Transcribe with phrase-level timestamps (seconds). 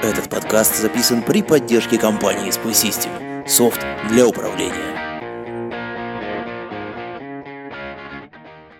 [0.00, 3.10] Этот подкаст записан при поддержке компании Spy System.
[3.48, 4.94] Софт для управления.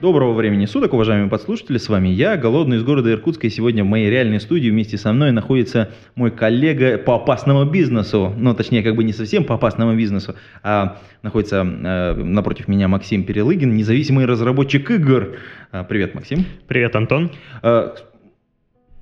[0.01, 3.89] Доброго времени суток, уважаемые подслушатели, с вами я, Голодный из города Иркутска, и сегодня в
[3.89, 8.95] моей реальной студии вместе со мной находится мой коллега по опасному бизнесу, ну, точнее, как
[8.95, 14.89] бы не совсем по опасному бизнесу, а находится э, напротив меня Максим Перелыгин, независимый разработчик
[14.89, 15.37] игр.
[15.73, 16.45] А, привет, Максим.
[16.69, 17.33] Привет, Антон.
[17.65, 17.97] Э,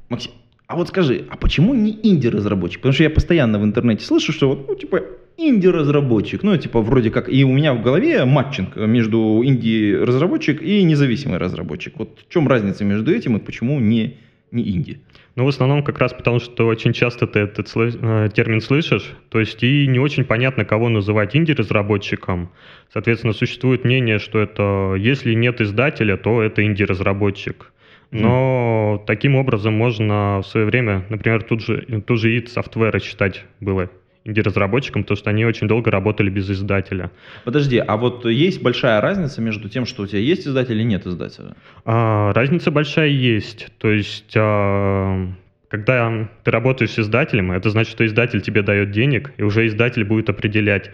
[0.08, 0.32] Максим,
[0.66, 2.80] а вот скажи, а почему не инди-разработчик?
[2.80, 5.02] Потому что я постоянно в интернете слышу, что вот, ну, типа,
[5.36, 11.38] инди-разработчик, ну, типа, вроде как, и у меня в голове матчинг между инди-разработчик и независимый
[11.38, 11.94] разработчик.
[11.98, 14.16] Вот в чем разница между этим и почему не,
[14.50, 15.00] не инди?
[15.36, 19.12] Ну, в основном как раз потому, что очень часто ты этот слы- э, термин слышишь,
[19.28, 22.50] то есть и не очень понятно, кого называть инди-разработчиком.
[22.92, 27.70] Соответственно, существует мнение, что это, если нет издателя, то это инди-разработчик.
[28.10, 29.06] Но mm.
[29.06, 33.90] таким образом можно в свое время, например, тут же, тут же id Software считать было
[34.26, 37.10] инди-разработчиком, потому что они очень долго работали без издателя.
[37.44, 41.06] Подожди, а вот есть большая разница между тем, что у тебя есть издатель или нет
[41.06, 41.54] издателя?
[41.84, 43.68] А, разница большая есть.
[43.78, 45.28] То есть, а,
[45.68, 50.04] когда ты работаешь с издателем, это значит, что издатель тебе дает денег, и уже издатель
[50.04, 50.90] будет определять,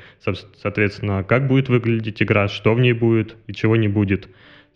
[0.62, 4.28] соответственно, как будет выглядеть игра, что в ней будет и чего не будет.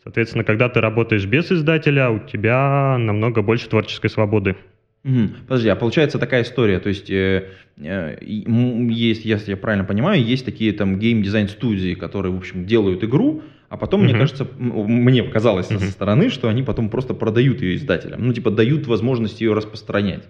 [0.06, 4.54] Соответственно, когда ты работаешь без издателя, у тебя намного больше творческой свободы.
[5.02, 5.30] Угу.
[5.48, 10.44] Подожди, а получается такая история, то есть э, э, есть, если я правильно понимаю, есть
[10.44, 14.10] такие там гейм-дизайн студии, которые, в общем, делают игру, а потом, угу.
[14.10, 15.80] мне кажется, мне показалось угу.
[15.80, 20.22] со стороны, что они потом просто продают ее издателям, ну типа дают возможность ее распространять.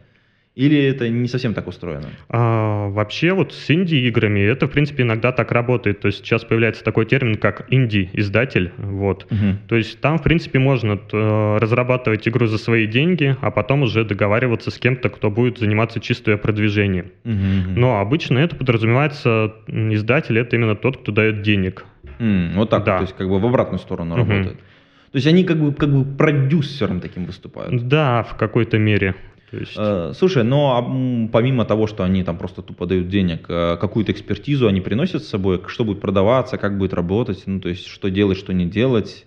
[0.56, 2.08] Или это не совсем так устроено?
[2.30, 6.00] А, вообще вот с инди-играми это, в принципе, иногда так работает.
[6.00, 8.72] То есть сейчас появляется такой термин, как инди-издатель.
[8.78, 9.26] Вот.
[9.30, 9.68] Угу.
[9.68, 14.02] То есть там, в принципе, можно э, разрабатывать игру за свои деньги, а потом уже
[14.04, 17.12] договариваться с кем-то, кто будет заниматься чисто ее продвижением.
[17.24, 17.78] Угу.
[17.78, 21.84] Но обычно это подразумевается, издатель это именно тот, кто дает денег.
[22.18, 22.96] Mm, вот так, да.
[22.96, 24.20] то есть как бы в обратную сторону угу.
[24.20, 24.56] работает.
[24.56, 27.88] То есть они как бы, как бы продюсером таким выступают.
[27.88, 29.14] Да, в какой-то мере.
[29.50, 29.74] То есть...
[29.76, 34.66] Э, слушай, но помимо того, что они там просто тупо дают денег, э, какую-то экспертизу
[34.66, 38.38] они приносят с собой, что будет продаваться, как будет работать, ну то есть что делать,
[38.38, 39.26] что не делать.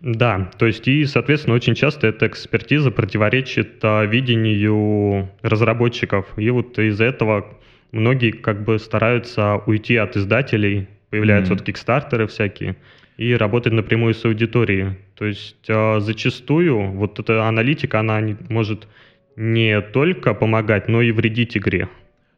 [0.00, 6.26] Да, то есть и, соответственно, очень часто эта экспертиза противоречит а, видению разработчиков.
[6.38, 7.46] И вот из-за этого
[7.92, 11.56] многие как бы стараются уйти от издателей, появляются mm-hmm.
[11.58, 12.76] вот кикстартеры всякие,
[13.18, 14.96] и работать напрямую с аудиторией.
[15.16, 18.88] То есть а, зачастую вот эта аналитика, она не, может
[19.36, 21.88] не только помогать, но и вредить игре.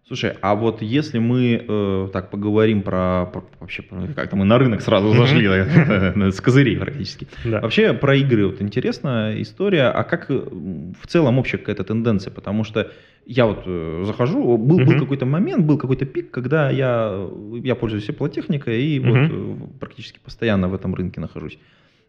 [0.07, 3.83] Слушай, а вот если мы э, так поговорим про, про вообще
[4.15, 5.47] как-то мы на рынок сразу зашли
[6.33, 7.29] с козырей практически.
[7.45, 12.65] Вообще про игры вот интересная история, а как э, в целом общая какая-то тенденция, потому
[12.65, 12.91] что
[13.25, 17.27] я вот э, захожу, был, был какой-то момент, был какой-то пик, когда я
[17.63, 21.59] я пользуюсь теплотехникой и вот э, практически постоянно в этом рынке нахожусь.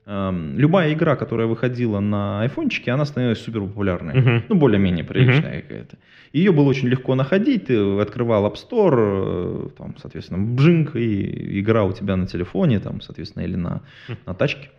[0.05, 4.13] Любая игра, которая выходила на айфончике, она становилась супер популярной.
[4.13, 4.43] Uh-huh.
[4.49, 5.61] Ну, более-менее приличная uh-huh.
[5.61, 5.97] какая-то.
[6.33, 7.67] Ее было очень легко находить.
[7.67, 12.99] Ты открывал App Store, э, там, соответственно, бжинг, и игра у тебя на телефоне, там,
[12.99, 14.17] соответственно, или на, uh-huh.
[14.25, 14.69] на тачке.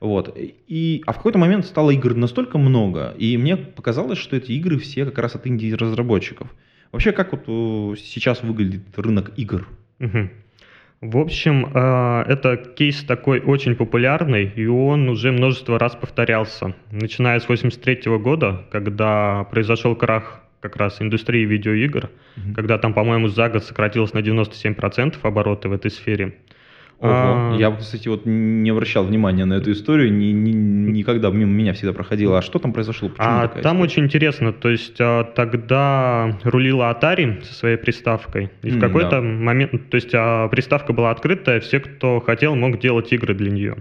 [0.00, 0.36] Вот.
[0.36, 4.78] И, а в какой-то момент стало игр настолько много, и мне показалось, что эти игры
[4.78, 6.54] все как раз от инди-разработчиков.
[6.92, 9.66] Вообще, как вот э, сейчас выглядит рынок игр?
[10.00, 10.28] Uh-huh.
[11.00, 16.74] В общем, э, это кейс такой очень популярный, и он уже множество раз повторялся.
[16.90, 22.54] Начиная с 1983 года, когда произошел крах как раз индустрии видеоигр, mm-hmm.
[22.54, 26.34] когда там, по-моему, за год сократилось на 97% обороты в этой сфере.
[26.98, 27.12] Ого.
[27.12, 27.56] А...
[27.58, 31.92] Я, кстати, вот не обращал внимания на эту историю, ни, ни, никогда мимо меня всегда
[31.92, 32.38] проходило.
[32.38, 33.08] А что там произошло?
[33.08, 33.82] Почему а, там история?
[33.82, 34.52] очень интересно.
[34.52, 38.50] То есть а, тогда рулила Atari со своей приставкой.
[38.62, 39.20] И mm, в какой-то да.
[39.20, 43.76] момент, то есть а, приставка была открытая, все, кто хотел, мог делать игры для нее.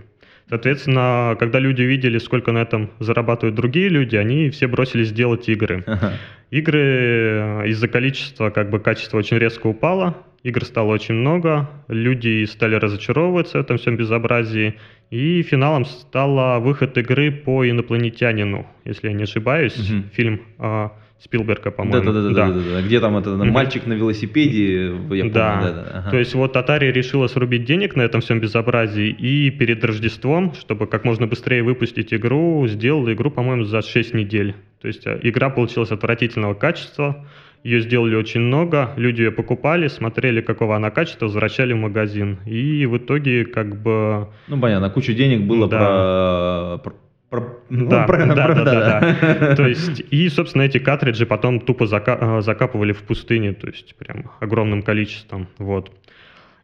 [0.47, 5.83] Соответственно, когда люди видели, сколько на этом зарабатывают другие люди, они все бросились делать игры.
[6.51, 12.45] Игры э, из-за количества, как бы качество очень резко упало, игр стало очень много, люди
[12.45, 14.75] стали разочаровываться в этом всем безобразии,
[15.09, 20.03] и финалом стал выход игры по инопланетянину, если я не ошибаюсь, угу.
[20.13, 20.41] фильм
[21.19, 22.11] Спилберга, по-моему.
[22.11, 25.31] Да-да-да, где там это мальчик на велосипеде, я помню.
[25.31, 26.11] Да, да, да ага.
[26.11, 30.87] то есть вот Atari решила срубить денег на этом всем безобразии и перед Рождеством, чтобы
[30.87, 34.55] как можно быстрее выпустить игру, сделала игру, по-моему, за 6 недель.
[34.81, 37.25] То есть э, игра получилась отвратительного качества,
[37.63, 42.37] ее сделали очень много, люди ее покупали, смотрели, какого она качества, возвращали в магазин.
[42.45, 44.27] И в итоге как бы...
[44.47, 46.77] Ну, понятно, кучу денег было да.
[46.83, 46.93] про,
[47.35, 47.59] про...
[47.69, 49.55] Ну, да, про, да, про, да, да, да.
[49.55, 52.17] То есть, и, собственно, эти картриджи потом тупо зака...
[52.19, 55.91] Э, закапывали в пустыне, то есть прям огромным количеством, вот.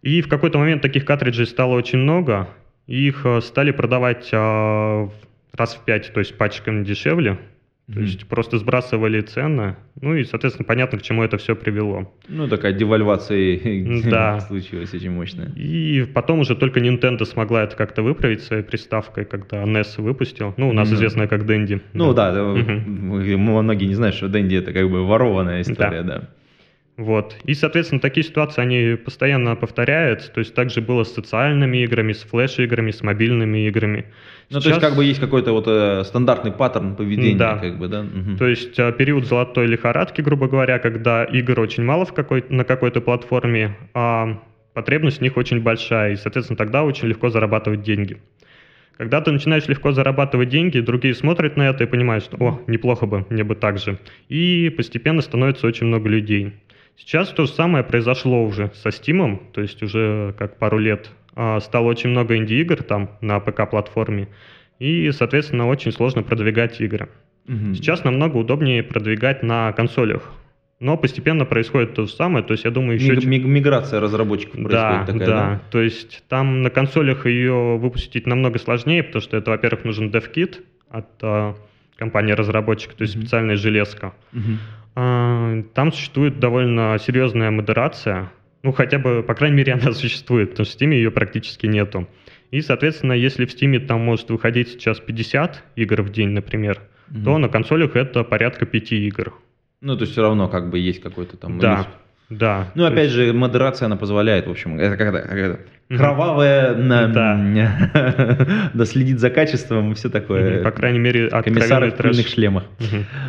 [0.01, 2.47] И в какой-то момент таких картриджей стало очень много,
[2.87, 5.07] их э, стали продавать э,
[5.53, 7.37] раз в пять, то есть пачками дешевле,
[7.87, 8.03] то mm-hmm.
[8.03, 12.13] есть просто сбрасывали цены, ну и, соответственно, понятно, к чему это все привело.
[12.29, 13.59] Ну, такая девальвация
[14.09, 14.39] да.
[14.39, 15.51] случилась очень мощная.
[15.55, 20.53] И потом уже только Nintendo смогла это как-то выправить своей приставкой, когда NES выпустил.
[20.57, 20.93] Ну, у нас mm-hmm.
[20.93, 21.81] известная как Dendy.
[21.93, 23.37] Ну да, да mm-hmm.
[23.37, 26.19] многие не знают, что Dendy это как бы ворованная история, да.
[26.19, 26.29] да.
[27.01, 27.35] Вот.
[27.45, 30.31] И, соответственно, такие ситуации, они постоянно повторяются.
[30.31, 34.05] То есть также было с социальными играми, с флеш-играми, с мобильными играми.
[34.51, 34.63] Ну, Сейчас...
[34.63, 37.35] то есть как бы есть какой-то вот э, стандартный паттерн поведения.
[37.35, 37.57] Да.
[37.57, 38.01] Как бы, да?
[38.01, 38.37] Угу.
[38.37, 42.63] То есть э, период золотой лихорадки, грубо говоря, когда игр очень мало в какой на
[42.63, 44.39] какой-то платформе, а
[44.75, 46.13] потребность в них очень большая.
[46.13, 48.21] И, соответственно, тогда очень легко зарабатывать деньги.
[48.95, 53.07] Когда ты начинаешь легко зарабатывать деньги, другие смотрят на это и понимают, что «О, неплохо
[53.07, 53.97] бы, мне бы так же».
[54.29, 56.53] И постепенно становится очень много людей.
[56.97, 61.59] Сейчас то же самое произошло уже со Steam, то есть уже как пару лет а,
[61.59, 64.27] стало очень много инди-игр там на ПК-платформе,
[64.79, 67.09] и, соответственно, очень сложно продвигать игры.
[67.47, 67.75] Угу.
[67.75, 70.31] Сейчас намного удобнее продвигать на консолях.
[70.79, 73.13] Но постепенно происходит то же самое, то есть я думаю еще...
[73.13, 75.25] Миг- миграция разработчиков происходит да, такая, да?
[75.27, 80.09] Да, то есть там на консолях ее выпустить намного сложнее, потому что это, во-первых, нужен
[80.09, 80.55] DevKit
[80.89, 81.53] от э,
[81.97, 83.19] компании-разработчика, то есть mm-hmm.
[83.21, 84.13] специальная железка.
[84.33, 84.57] Mm-hmm.
[84.95, 88.31] А, там существует довольно серьезная модерация,
[88.63, 92.07] ну, хотя бы, по крайней мере, она существует, потому что в Steam ее практически нету.
[92.51, 96.79] И, соответственно, если в Steam там может выходить сейчас 50 игр в день, например,
[97.09, 99.33] mm то на консолях это порядка 5 игр.
[99.81, 101.59] Ну, то есть все равно как бы есть какой-то там...
[101.59, 101.87] Да,
[102.29, 102.71] да.
[102.73, 103.15] Ну, опять есть...
[103.15, 105.59] же, модерация, она позволяет, в общем, это когда, когда
[105.89, 108.71] кровавая, на, да.
[108.73, 110.63] да, следит за качеством и все такое.
[110.63, 112.63] По крайней мере, Комиссары в пыльных шлемах.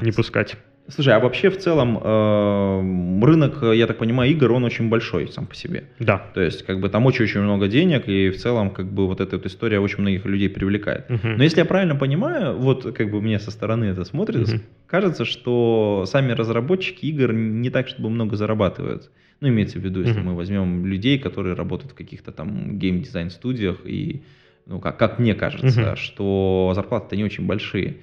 [0.01, 0.57] Не пускать.
[0.89, 5.47] Слушай, а вообще в целом э, рынок, я так понимаю, игр, он очень большой сам
[5.47, 5.85] по себе.
[6.01, 6.19] Да.
[6.35, 9.37] То есть, как бы там очень-очень много денег, и в целом, как бы вот эта
[9.37, 11.09] вот история очень многих людей привлекает.
[11.09, 11.29] Угу.
[11.37, 14.63] Но если я правильно понимаю, вот как бы мне со стороны это смотрится, угу.
[14.87, 19.11] кажется, что сами разработчики игр не так, чтобы много зарабатывают.
[19.41, 20.31] Ну, имеется в виду, если угу.
[20.31, 24.23] мы возьмем людей, которые работают в каких-то там гейм-дизайн студиях, и,
[24.67, 25.97] ну, как, как мне кажется, угу.
[25.97, 27.99] что зарплаты-то не очень большие.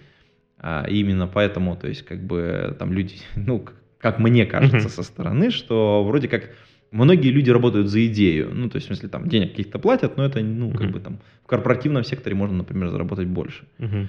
[0.59, 3.65] А именно поэтому, то есть, как бы там люди, ну,
[3.97, 4.89] как мне кажется mm-hmm.
[4.89, 6.51] со стороны, что вроде как
[6.91, 8.51] многие люди работают за идею.
[8.53, 10.91] Ну, то есть, в смысле, там денег каких-то платят, но это, ну, как mm-hmm.
[10.91, 13.63] бы там в корпоративном секторе можно, например, заработать больше.
[13.79, 14.07] Mm-hmm.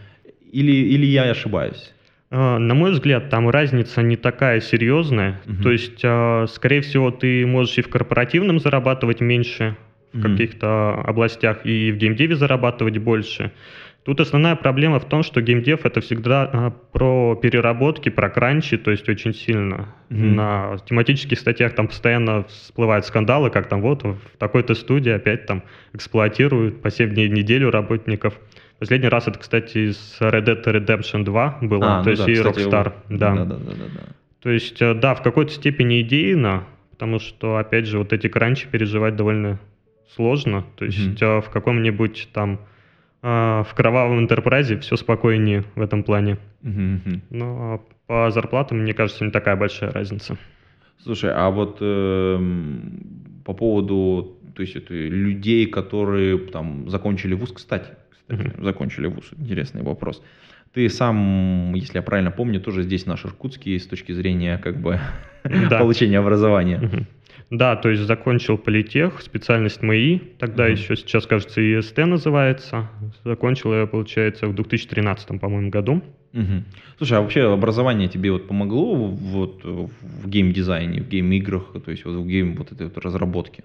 [0.52, 1.92] Или, или я ошибаюсь?
[2.30, 5.40] А, на мой взгляд, там разница не такая серьезная.
[5.46, 5.62] Uh-huh.
[5.62, 9.76] То есть, а, скорее всего, ты можешь и в корпоративном зарабатывать меньше
[10.12, 10.22] в uh-huh.
[10.22, 13.52] каких-то областях, и в геймдеве зарабатывать больше.
[14.02, 18.90] Тут основная проблема в том, что геймдев это всегда а, про переработки, про кранчи, то
[18.90, 19.94] есть очень сильно.
[20.08, 20.34] Mm-hmm.
[20.34, 25.62] На тематических статьях там постоянно всплывают скандалы, как там вот в такой-то студии опять там
[25.92, 28.38] эксплуатируют по 7 дней в неделю работников.
[28.78, 32.32] Последний раз это, кстати, с Red Dead Redemption 2 было, а, то ну есть да,
[32.32, 32.92] и кстати, Rockstar.
[33.10, 33.34] Да.
[33.34, 34.00] Да, да, да, да, да.
[34.42, 38.66] То есть, э, да, в какой-то степени идейно, потому что, опять же, вот эти кранчи
[38.66, 39.60] переживать довольно
[40.14, 40.64] сложно.
[40.76, 41.42] То есть mm-hmm.
[41.42, 42.60] в каком-нибудь там
[43.22, 46.38] в кровавом интерпрайзе все спокойнее в этом плане.
[47.30, 50.36] Но по зарплатам, мне кажется, не такая большая разница.
[51.02, 52.38] Слушай, а вот э,
[53.44, 59.82] по поводу то есть это людей, которые там закончили вуз, кстати, кстати закончили вуз, интересный
[59.82, 60.22] вопрос.
[60.72, 65.00] Ты сам, если я правильно помню, тоже здесь наш Иркутский с точки зрения как бы
[65.70, 67.06] получения образования.
[67.50, 70.72] Да, то есть закончил политех, специальность МАИ, тогда mm-hmm.
[70.72, 72.88] еще сейчас, кажется, ИСТ называется.
[73.24, 76.00] Закончил я, получается, в 2013, по-моему, году.
[76.32, 76.62] Угу.
[76.98, 82.14] Слушай, а вообще образование тебе вот помогло вот в геймдизайне, в гейм-играх, то есть вот
[82.14, 83.64] в гейм вот этой вот разработке?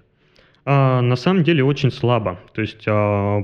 [0.66, 2.40] А, на самом деле очень слабо.
[2.54, 3.44] То есть а,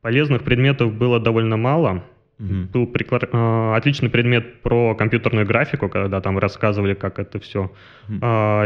[0.00, 2.02] полезных предметов было довольно мало.
[2.38, 2.54] Угу.
[2.72, 3.20] Был прикла...
[3.32, 7.72] А, отличный предмет про компьютерную графику, когда там рассказывали, как это все
[8.08, 8.16] угу.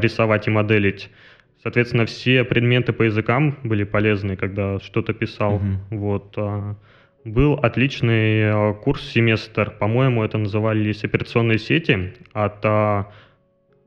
[0.01, 1.11] рисовать и моделить.
[1.63, 5.57] Соответственно, все предметы по языкам были полезны, когда что-то писал.
[5.57, 5.65] Угу.
[5.91, 6.35] Вот.
[6.37, 6.77] А,
[7.25, 9.71] был отличный э, курс-семестр.
[9.71, 13.11] По-моему, это назывались операционные сети от а,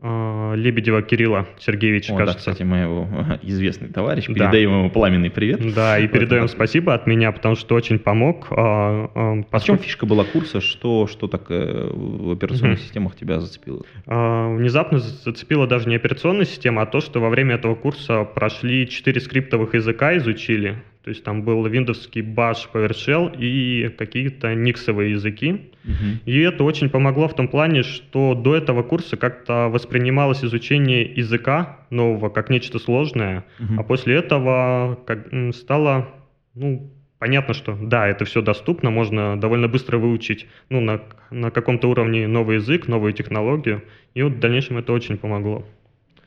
[0.01, 2.45] Лебедева Кирилла Сергеевича, О, кажется.
[2.45, 3.07] Да, кстати, моего
[3.41, 4.27] известный товарищ.
[4.27, 4.77] Передаем да.
[4.77, 5.73] ему пламенный привет.
[5.73, 8.47] Да, и передаем спасибо от меня, потому что очень помог.
[8.51, 10.61] А, а, а в чем фишка была курса?
[10.61, 12.83] Что, что так э, в операционных угу.
[12.85, 13.83] системах тебя зацепило?
[14.05, 18.87] А, внезапно зацепила даже не операционная система, а то, что во время этого курса прошли
[18.87, 20.81] четыре скриптовых языка, изучили.
[21.03, 25.71] То есть там был виндовский Bash, PowerShell и какие-то никсовые языки.
[25.85, 26.17] Uh-huh.
[26.25, 31.79] И это очень помогло в том плане, что до этого курса как-то воспринималось изучение языка
[31.89, 33.79] нового как нечто сложное, uh-huh.
[33.79, 36.09] а после этого как, стало
[36.53, 41.89] ну, понятно, что да, это все доступно, можно довольно быстро выучить ну, на, на каком-то
[41.89, 43.83] уровне новый язык, новую технологию.
[44.15, 45.65] И вот в дальнейшем это очень помогло.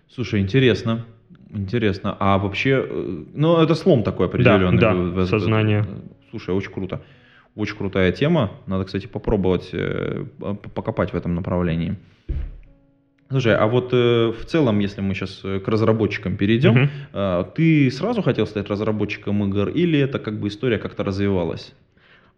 [0.08, 1.06] Слушай, интересно.
[1.52, 2.16] Интересно.
[2.18, 4.78] А вообще, э, ну, это слом такой определенный.
[4.78, 5.86] Да, да, сознание.
[6.30, 7.02] Слушай, очень круто.
[7.54, 8.52] Очень крутая тема.
[8.66, 10.24] Надо, кстати, попробовать э,
[10.74, 11.96] покопать в этом направлении.
[13.28, 16.88] Слушай, а вот э, в целом, если мы сейчас к разработчикам перейдем, угу.
[17.12, 21.74] э, ты сразу хотел стать разработчиком игр или это как бы история как-то развивалась?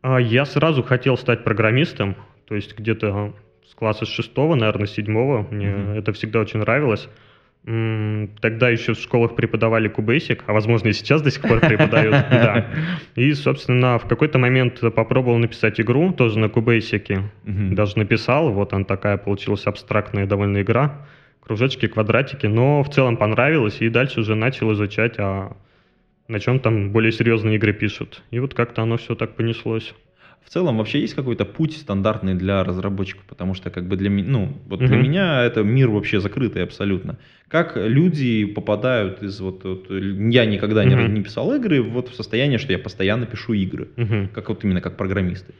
[0.02, 2.16] А, я сразу хотел стать программистом,
[2.46, 3.32] то есть где-то
[3.68, 5.46] с класса шестого, наверное, седьмого.
[5.50, 5.90] Мне угу.
[5.98, 7.08] это всегда очень нравилось.
[7.64, 12.14] Тогда еще в школах преподавали кубейсик, а возможно и сейчас до сих пор преподают.
[12.30, 12.66] Да.
[13.14, 17.22] И, собственно, в какой-то момент попробовал написать игру, тоже на кубейсике.
[17.44, 21.06] Даже написал, вот она такая получилась абстрактная довольно игра.
[21.40, 25.56] Кружочки, квадратики, но в целом понравилось, и дальше уже начал изучать, а
[26.28, 28.22] на чем там более серьезные игры пишут.
[28.30, 29.94] И вот как-то оно все так понеслось.
[30.44, 34.28] В целом вообще есть какой-то путь стандартный для разработчиков, потому что как бы для меня,
[34.28, 34.86] ну вот uh-huh.
[34.86, 37.18] для меня это мир вообще закрытый абсолютно.
[37.48, 41.08] Как люди попадают из вот, вот я никогда uh-huh.
[41.08, 44.28] не, не писал игры, вот в состояние, что я постоянно пишу игры, uh-huh.
[44.28, 45.54] как вот именно как программисты.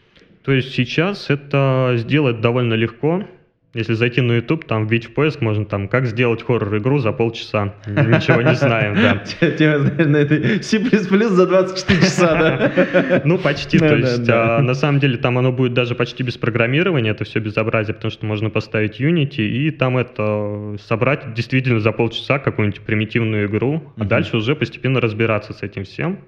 [0.45, 3.27] То есть сейчас это сделать довольно легко.
[3.75, 7.75] Если зайти на YouTube, там вбить в поиск можно там, как сделать хоррор-игру за полчаса.
[7.87, 9.17] Ничего не знаем, да.
[9.51, 13.21] Тебе, знаешь, на этой C++ за 24 часа, да?
[13.25, 17.11] Ну, почти, то есть, а, на самом деле, там оно будет даже почти без программирования,
[17.11, 22.39] это все безобразие, потому что можно поставить Unity и там это собрать действительно за полчаса
[22.39, 26.19] какую-нибудь примитивную игру, а дальше уже постепенно разбираться с этим всем.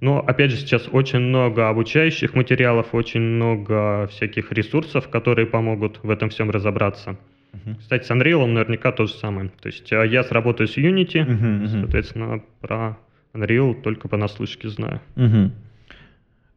[0.00, 6.10] Но, опять же, сейчас очень много обучающих материалов, очень много всяких ресурсов, которые помогут в
[6.10, 6.67] этом всем разобраться.
[7.52, 7.78] Uh-huh.
[7.78, 9.50] Кстати, с Unreal наверняка то же самое.
[9.60, 11.68] То есть а, я сработаю с Unity, uh-huh, uh-huh.
[11.68, 12.98] соответственно, про
[13.34, 15.00] Unreal только понаслышке знаю.
[15.16, 15.50] Uh-huh.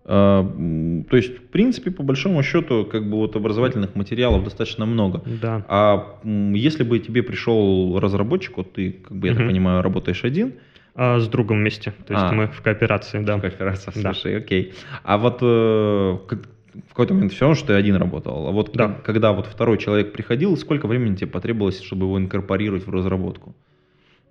[0.03, 5.21] То есть, в принципе, по большому счету, как бы вот образовательных материалов достаточно много.
[5.41, 5.63] Да.
[5.69, 9.37] А если бы тебе пришел разработчик, вот ты, как бы я uh-huh.
[9.37, 10.53] так понимаю, работаешь один,
[10.95, 11.91] а, с другом вместе.
[12.05, 13.37] То есть а, мы в кооперации, да.
[13.37, 14.13] В кооперации, да.
[14.13, 14.73] слушай, окей.
[15.03, 16.17] А вот э,
[16.73, 18.47] в какой-то момент все равно, что ты один работал.
[18.47, 18.89] А вот да.
[19.03, 23.55] когда вот второй человек приходил, сколько времени тебе потребовалось, чтобы его инкорпорировать в разработку?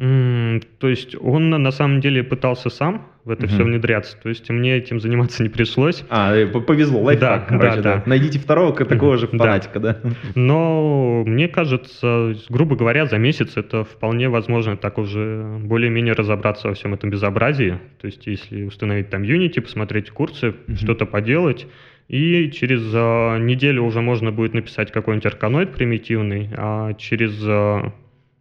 [0.00, 3.52] То есть он на самом деле пытался сам в это угу.
[3.52, 6.04] все внедряться, то есть мне этим заниматься не пришлось.
[6.08, 7.96] А, э, повезло, лайфхак, да, короче, да, да.
[7.96, 8.02] да.
[8.06, 10.00] Найдите второго такого же фанатика, да.
[10.02, 10.10] да.
[10.34, 16.74] Но мне кажется, грубо говоря, за месяц это вполне возможно так уже более-менее разобраться во
[16.74, 17.78] всем этом безобразии.
[18.00, 20.76] То есть если установить там Unity, посмотреть курсы, угу.
[20.76, 21.66] что-то поделать,
[22.10, 27.92] и через uh, неделю уже можно будет написать какой-нибудь арканоид примитивный, а через uh,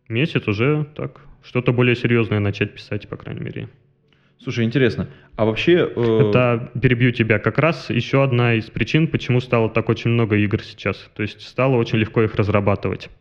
[0.07, 3.69] месяц уже так что-то более серьезное начать писать, по крайней мере.
[4.41, 5.07] Слушай, интересно.
[5.35, 5.87] А вообще...
[5.95, 6.29] Э...
[6.29, 10.63] Это, перебью тебя, как раз еще одна из причин, почему стало так очень много игр
[10.63, 11.07] сейчас.
[11.15, 13.11] То есть стало очень легко их разрабатывать.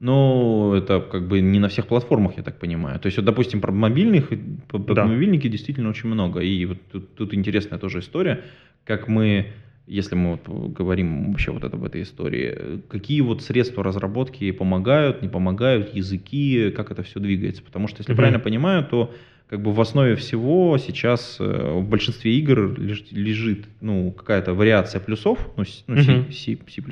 [0.00, 2.98] Ну, это как бы не на всех платформах, я так понимаю.
[3.00, 4.30] То есть, вот, допустим, про мобильных,
[4.66, 5.04] про да.
[5.04, 6.40] мобильники действительно очень много.
[6.40, 8.44] И вот тут, тут интересная тоже история,
[8.86, 9.52] как мы
[9.86, 15.20] если мы вот говорим вообще вот это, об этой истории, какие вот средства разработки помогают,
[15.22, 17.62] не помогают, языки, как это все двигается?
[17.62, 18.16] Потому что, если mm-hmm.
[18.16, 19.14] правильно понимаю, то
[19.48, 25.00] как бы в основе всего сейчас э, в большинстве игр лежит, лежит ну, какая-то вариация
[25.00, 26.32] плюсов, ну, ну mm-hmm.
[26.32, 26.82] C, C++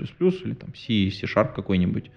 [0.44, 2.10] или там C, C-Sharp какой-нибудь,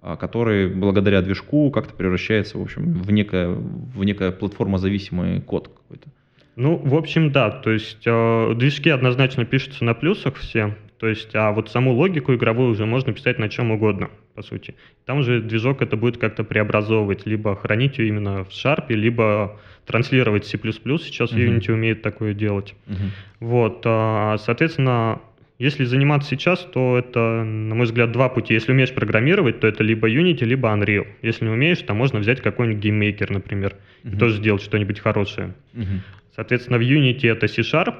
[0.00, 6.08] а, который благодаря движку как-то превращается, в общем, в некое, в некое платформозависимый код какой-то.
[6.56, 7.50] Ну, в общем, да.
[7.50, 10.76] То есть э, движки однозначно пишутся на плюсах все.
[10.98, 14.74] То есть, а вот саму логику игровую уже можно писать на чем угодно, по сути.
[15.04, 20.46] Там же движок это будет как-то преобразовывать, либо хранить ее именно в Sharp, либо транслировать
[20.46, 20.56] C++.
[20.56, 21.58] Сейчас uh-huh.
[21.58, 22.74] Unity умеет такое делать.
[22.86, 23.10] Uh-huh.
[23.40, 25.20] Вот, а, соответственно,
[25.58, 28.54] если заниматься сейчас, то это, на мой взгляд, два пути.
[28.54, 31.06] Если умеешь программировать, то это либо Unity, либо Unreal.
[31.22, 34.14] Если не умеешь, то можно взять какой-нибудь GameMaker, например, угу.
[34.14, 35.54] и тоже сделать что-нибудь хорошее.
[35.74, 36.00] Uh-huh.
[36.34, 37.94] Соответственно, в Unity это C-Sharp,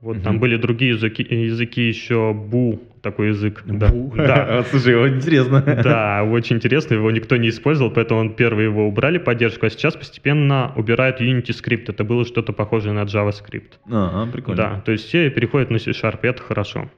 [0.00, 0.24] Вот угу.
[0.24, 3.62] там были другие языки, языки еще Boo, такой язык.
[3.66, 4.14] Boo?
[4.16, 4.64] Да.
[4.70, 5.60] Слушай, вот интересно.
[5.60, 9.96] Да, очень интересно, его никто не использовал, поэтому он первый его убрали поддержку, а сейчас
[9.96, 11.88] постепенно убирают UnityScript.
[11.90, 13.72] Это было что-то похожее на JavaScript.
[13.90, 14.56] А, прикольно.
[14.56, 16.90] Да, то есть все переходят на C-Sharp, и это хорошо.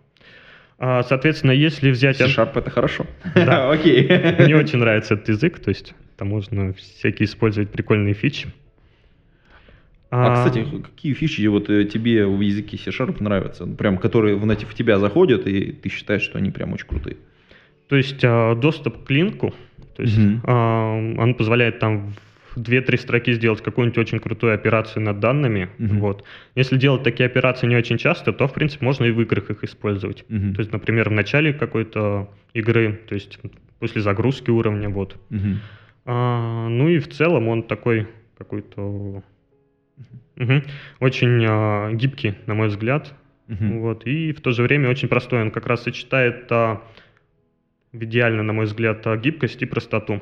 [0.78, 2.20] А, соответственно, если взять...
[2.20, 3.06] C-Sharp это хорошо.
[3.34, 4.08] Да, окей.
[4.38, 8.48] Мне очень нравится этот язык, то есть там можно всякие использовать прикольные фичи.
[10.10, 13.66] А, а, кстати, какие фичи вот э, тебе в языке C-Sharp нравятся?
[13.66, 17.16] Прям, которые в, в тебя заходят, и ты считаешь, что они прям очень крутые?
[17.88, 19.54] То есть а, доступ к линку,
[19.96, 20.50] то есть угу.
[20.50, 22.14] он позволяет там
[22.54, 25.70] в 2-3 строки сделать какую-нибудь очень крутую операцию над данными.
[25.78, 25.94] Угу.
[25.96, 26.24] Вот.
[26.54, 29.64] Если делать такие операции не очень часто, то, в принципе, можно и в играх их
[29.64, 30.24] использовать.
[30.28, 30.54] Угу.
[30.54, 33.38] То есть, например, в начале какой-то игры, то есть
[33.78, 35.16] после загрузки уровня, вот.
[35.30, 35.56] Угу.
[36.06, 39.22] А, ну и в целом он такой какой-то
[40.36, 40.62] Угу.
[41.00, 43.12] Очень э, гибкий, на мой взгляд.
[43.48, 43.80] Угу.
[43.80, 44.06] Вот.
[44.06, 45.42] И в то же время очень простой.
[45.42, 46.82] Он как раз сочетает а,
[47.92, 50.20] идеально, на мой взгляд, а, гибкость и простоту.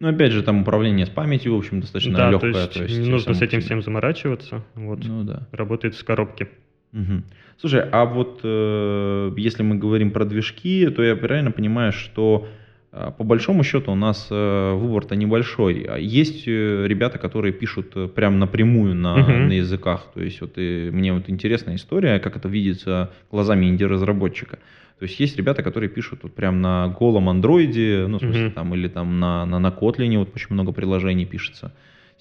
[0.00, 2.52] Ну, опять же, там управление с памятью, в общем, достаточно да, легкое.
[2.52, 4.64] То есть, то есть не нужно с этим всем заморачиваться.
[4.74, 5.04] Вот.
[5.04, 5.46] Ну, да.
[5.52, 6.48] Работает с коробки.
[6.92, 7.22] Угу.
[7.58, 12.48] Слушай, а вот э, если мы говорим про движки, то я правильно понимаю, что
[12.92, 15.86] по большому счету у нас э, выбор-то небольшой.
[15.88, 19.46] А есть э, ребята, которые пишут э, прям напрямую на, uh-huh.
[19.46, 20.08] на языках.
[20.12, 24.58] То есть вот и, мне вот интересная история, как это видится глазами инди-разработчика.
[24.98, 28.52] То есть есть ребята, которые пишут вот прям на голом андроиде, ну, в смысле, uh-huh.
[28.52, 31.72] там, или там на, на, на Kotlin, вот очень много приложений пишется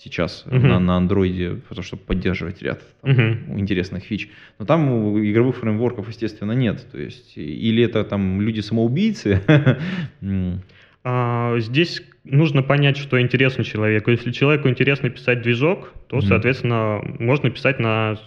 [0.03, 0.59] сейчас uh-huh.
[0.59, 3.59] на, на андроиде, потому что поддерживать ряд там, uh-huh.
[3.59, 4.29] интересных фич.
[4.59, 6.85] Но там игровых фреймворков, естественно, нет.
[6.91, 9.41] То есть, или это там люди-самоубийцы.
[11.03, 14.11] а, здесь нужно понять, что интересно человеку.
[14.11, 18.17] Если человеку интересно писать движок, то, соответственно, можно писать на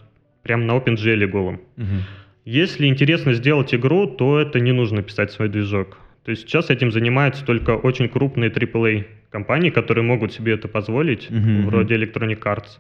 [0.43, 1.61] прям на OpenGL голым.
[1.76, 2.02] Uh-huh.
[2.45, 5.97] Если интересно сделать игру, то это не нужно писать свой движок.
[6.25, 11.29] То есть сейчас этим занимаются только очень крупные AAA компании, которые могут себе это позволить,
[11.31, 11.67] uh-huh.
[11.67, 12.79] вроде Electronic Arts.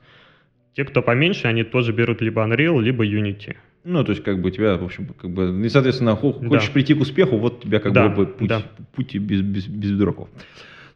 [0.76, 3.56] Те, кто поменьше, они тоже берут либо Unreal, либо Unity.
[3.84, 6.72] Ну, то есть, как бы тебя, в общем, как бы, и, соответственно, хочешь да.
[6.72, 8.62] прийти к успеху, вот тебя как да, бы путь, да.
[8.94, 10.28] путь без, без, без дураков.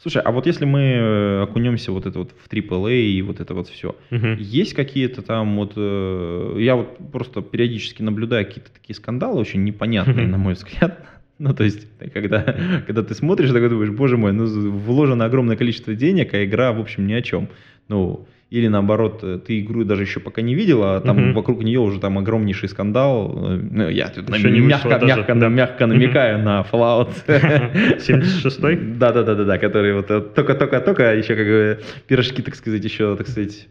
[0.00, 3.54] Слушай, а вот если мы э, окунемся вот это вот в AAA и вот это
[3.54, 4.26] вот все, угу.
[4.38, 10.28] есть какие-то там вот, э, я вот просто периодически наблюдаю какие-то такие скандалы очень непонятные,
[10.28, 11.04] на мой взгляд,
[11.48, 12.42] ну, то есть, когда,
[12.86, 16.80] когда ты смотришь, такой думаешь, боже мой, ну, вложено огромное количество денег, а игра, в
[16.80, 17.48] общем, ни о чем.
[17.88, 21.36] Ну, или наоборот, э, ты игру даже еще пока не видел, а там угу.
[21.36, 23.28] вокруг нее уже там огромнейший скандал.
[23.30, 25.48] Ну, я тут еще не мягко, мягко, да.
[25.48, 27.10] мягко намекаю на Fallout.
[27.26, 28.76] 76-й?
[28.98, 33.68] Да-да-да-да, который вот э, только-только-только, еще как бы пирожки, так сказать, еще, так сказать.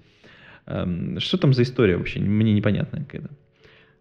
[0.67, 2.19] Эм, что там за история вообще?
[2.19, 3.30] Мне непонятно какая-то.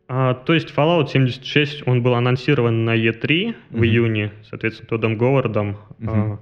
[0.09, 3.55] А, то есть Fallout 76, он был анонсирован на E3 uh-huh.
[3.71, 5.79] в июне, соответственно, Тодом Говардом.
[5.99, 6.09] Uh-huh.
[6.35, 6.39] А,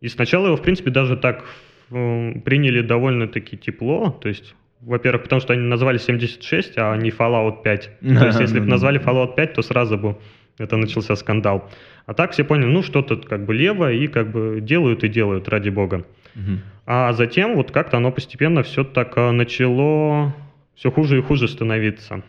[0.00, 1.44] и сначала его, в принципе, даже так
[1.88, 7.90] приняли довольно-таки тепло, то есть во-первых, потому что они назвали 76, а не Fallout 5.
[8.00, 10.16] То есть, если бы назвали Fallout 5, то сразу бы
[10.58, 11.70] это начался скандал.
[12.06, 15.48] А так все поняли, ну, что-то как бы лево, и как бы делают и делают,
[15.48, 16.04] ради бога.
[16.34, 16.58] Угу.
[16.86, 20.34] А затем вот как-то оно постепенно все так а, начало
[20.74, 22.22] все хуже и хуже становиться.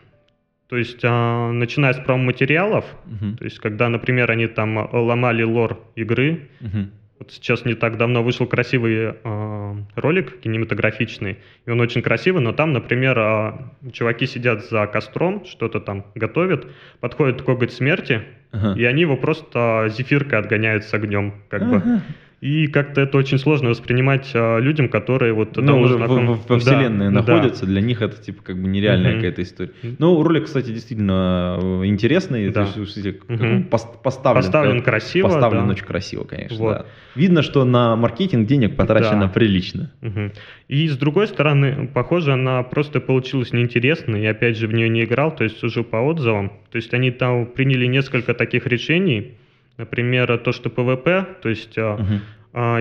[0.68, 3.38] То есть, а, начиная с промо-материалов, uh-huh.
[3.38, 6.90] то есть, когда, например, они там ломали лор игры, uh-huh.
[7.18, 12.52] вот сейчас не так давно вышел красивый а, ролик кинематографичный, и он очень красивый, но
[12.52, 16.66] там, например, а, чуваки сидят за костром, что-то там готовят,
[17.00, 18.78] подходит коготь смерти, uh-huh.
[18.78, 21.80] и они его просто зефиркой отгоняют с огнем, как uh-huh.
[21.80, 22.02] бы.
[22.40, 26.34] И как-то это очень сложно воспринимать а, людям, которые вот ну, уже знаком...
[26.34, 27.72] в, во вселенной да, находятся, да.
[27.72, 29.16] для них это типа как бы нереальная mm-hmm.
[29.16, 29.70] какая-то история.
[29.98, 32.64] Ну, ролик, кстати, действительно э, интересный, да.
[32.64, 33.64] то есть, mm-hmm.
[33.68, 35.72] поставлен, поставлен красиво, поставлен да.
[35.72, 36.56] очень красиво, конечно.
[36.58, 36.76] Вот.
[36.78, 36.86] Да.
[37.16, 39.28] Видно, что на маркетинг денег потрачено да.
[39.28, 39.90] прилично.
[40.02, 40.32] Mm-hmm.
[40.68, 45.02] И с другой стороны, похоже, она просто получилась неинтересной, и опять же в нее не
[45.02, 46.52] играл, то есть уже по отзывам.
[46.70, 49.38] То есть они там приняли несколько таких решений
[49.78, 52.20] Например, то, что PvP, то есть угу.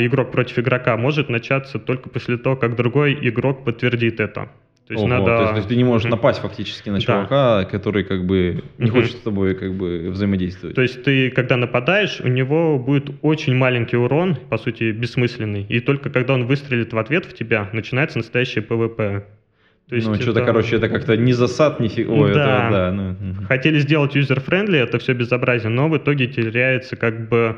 [0.05, 4.49] игрок против игрока, может начаться только после того, как другой игрок подтвердит это.
[4.87, 5.25] То есть, Ого, надо...
[5.25, 7.65] то, есть, то есть ты не можешь напасть фактически на чувака, да.
[7.65, 9.01] который как бы не угу.
[9.01, 10.77] хочет с тобой как бы взаимодействовать.
[10.77, 15.65] То есть ты, когда нападаешь, у него будет очень маленький урон, по сути, бессмысленный.
[15.67, 19.25] И только когда он выстрелит в ответ в тебя, начинается настоящее PvP.
[19.89, 20.23] То есть ну, это...
[20.23, 22.09] что-то, короче, это как-то не засад, ни фиг...
[22.09, 22.67] Ой, да.
[22.67, 23.45] Это, да ну.
[23.47, 27.57] Хотели сделать user-friendly, это все безобразие, но в итоге теряется как бы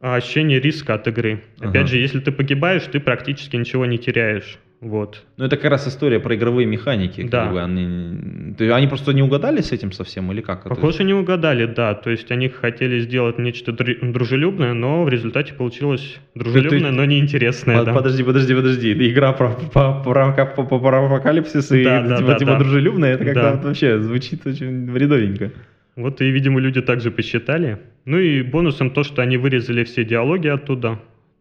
[0.00, 1.44] ощущение риска от игры.
[1.60, 1.70] Ага.
[1.70, 4.58] Опять же, если ты погибаешь, ты практически ничего не теряешь.
[4.80, 5.24] Вот.
[5.36, 7.22] Ну, это как раз история про игровые механики.
[7.22, 7.44] Да.
[7.44, 8.72] Как бы они...
[8.72, 10.64] Они просто не угадали с этим совсем или как?
[10.64, 11.94] Похоже, не угадали, да.
[11.94, 16.96] То есть они хотели сделать нечто дружелюбное, но в результате получилось дружелюбное, ты...
[16.96, 17.76] но неинтересное.
[17.76, 17.94] Под, да.
[17.94, 19.10] Подожди, подожди, подожди.
[19.10, 22.58] Игра про, про, про, про, про, про апокалипсис и да, да, типа, да, типа да.
[22.58, 23.52] дружелюбное, это как-то Да.
[23.52, 25.52] вот вообще звучит очень вредовенько.
[25.96, 27.78] Вот и, видимо, люди также посчитали.
[28.06, 31.00] Ну и бонусом то, что они вырезали все диалоги оттуда.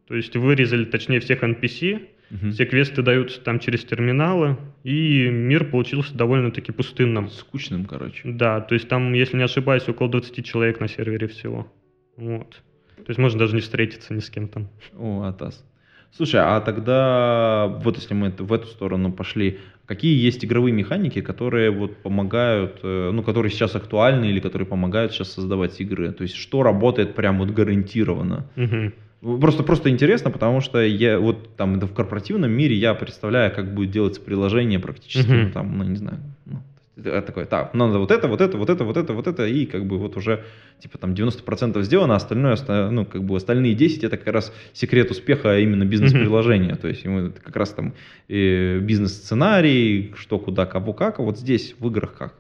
[0.10, 2.52] То есть вырезали, точнее, всех NPC, Мгм.
[2.52, 7.30] все квесты даются там через терминалы, и мир получился довольно-таки пустынным.
[7.30, 8.22] Скучным, короче.
[8.24, 11.72] Да, то есть там, если не ошибаюсь, около 20 человек на сервере всего.
[12.16, 12.62] Вот.
[12.98, 14.68] То есть можно даже не встретиться ни с кем там.
[14.98, 15.66] О, атас.
[16.12, 21.70] Слушай, а тогда вот если мы в эту сторону пошли, какие есть игровые механики, которые
[21.70, 26.12] вот помогают, э, ну, которые сейчас актуальны или которые помогают сейчас создавать игры?
[26.12, 28.50] То есть что работает прям вот гарантированно?
[28.56, 28.94] Мгм.
[29.22, 33.74] Просто, просто интересно, потому что я вот там это в корпоративном мире я представляю, как
[33.74, 36.62] будет делаться приложение практически, ну, там, ну, не знаю, ну,
[36.96, 39.66] это такое, так, надо вот это, вот это, вот это, вот это, вот это, и
[39.66, 40.46] как бы вот уже
[40.80, 44.54] типа там 90% сделано, а остальное, оста- ну, как бы остальные 10 это как раз
[44.72, 47.94] секрет успеха именно бизнес-приложения, то есть ему это как раз там
[48.30, 52.36] э, бизнес-сценарий, что, куда, кого, как, а вот здесь в играх как?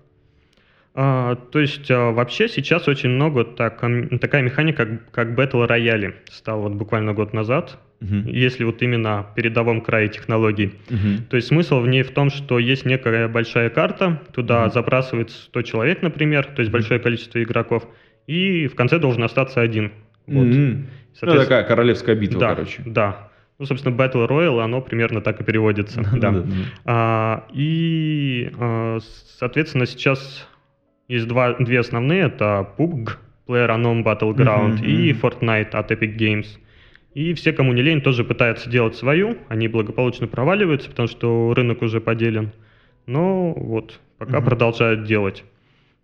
[0.95, 3.79] А, то есть а, вообще сейчас очень много так,
[4.19, 8.27] такая механика, как, как Battle Royale стала вот буквально год назад, Мгм.
[8.27, 10.73] если вот именно на передовом крае технологий.
[10.89, 11.25] Мгм.
[11.29, 14.71] То есть смысл в ней в том, что есть некая большая карта, туда Мгм.
[14.71, 17.87] забрасывается 100 человек, например, то есть большое количество игроков,
[18.25, 19.91] и в конце должен остаться один.
[20.27, 20.45] Вот.
[20.45, 20.87] Мгм.
[21.21, 22.81] Ну, такая королевская битва, да, короче.
[22.85, 23.29] Да.
[23.57, 26.01] Ну, собственно, Battle Royale, оно примерно так и переводится.
[26.15, 26.45] да.
[26.85, 28.49] А, и,
[29.37, 30.47] соответственно, сейчас
[31.09, 32.27] есть два, две основные.
[32.27, 33.17] Это PUBG,
[33.47, 35.11] PlayerUnknown Battleground, Мгм, и.
[35.11, 36.45] Fortnite от Epic Games.
[37.15, 39.35] И все, кому не лень, тоже пытаются делать свою.
[39.49, 42.51] Они благополучно проваливаются, потому что рынок уже поделен.
[43.07, 44.45] Но вот, пока Мгм.
[44.45, 45.43] продолжают делать.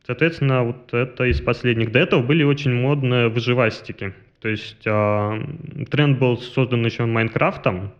[0.05, 1.91] Соответственно, вот это из последних.
[1.91, 4.13] До этого были очень модные выживастики.
[4.41, 5.39] То есть а,
[5.89, 7.91] тренд был создан еще Майнкрафтом,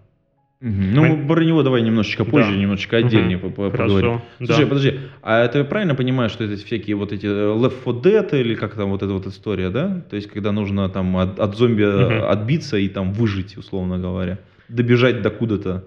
[0.61, 2.57] Ну, Мы- про него давай немножечко позже, Да.
[2.57, 3.51] немножечко отдельнее Мгм.
[3.51, 4.21] по- по- Хорошо, поговорим.
[4.39, 4.45] да.
[4.45, 8.41] Слушай, подожди, а ты правильно понимаешь, что это всякие вот эти э, Left 4 Dead
[8.41, 10.01] или как там вот эта вот история, да?
[10.09, 12.23] То есть, когда нужно там от, от зомби Мгм.
[12.31, 14.37] отбиться и там выжить, условно говоря,
[14.69, 15.83] добежать до куда-то.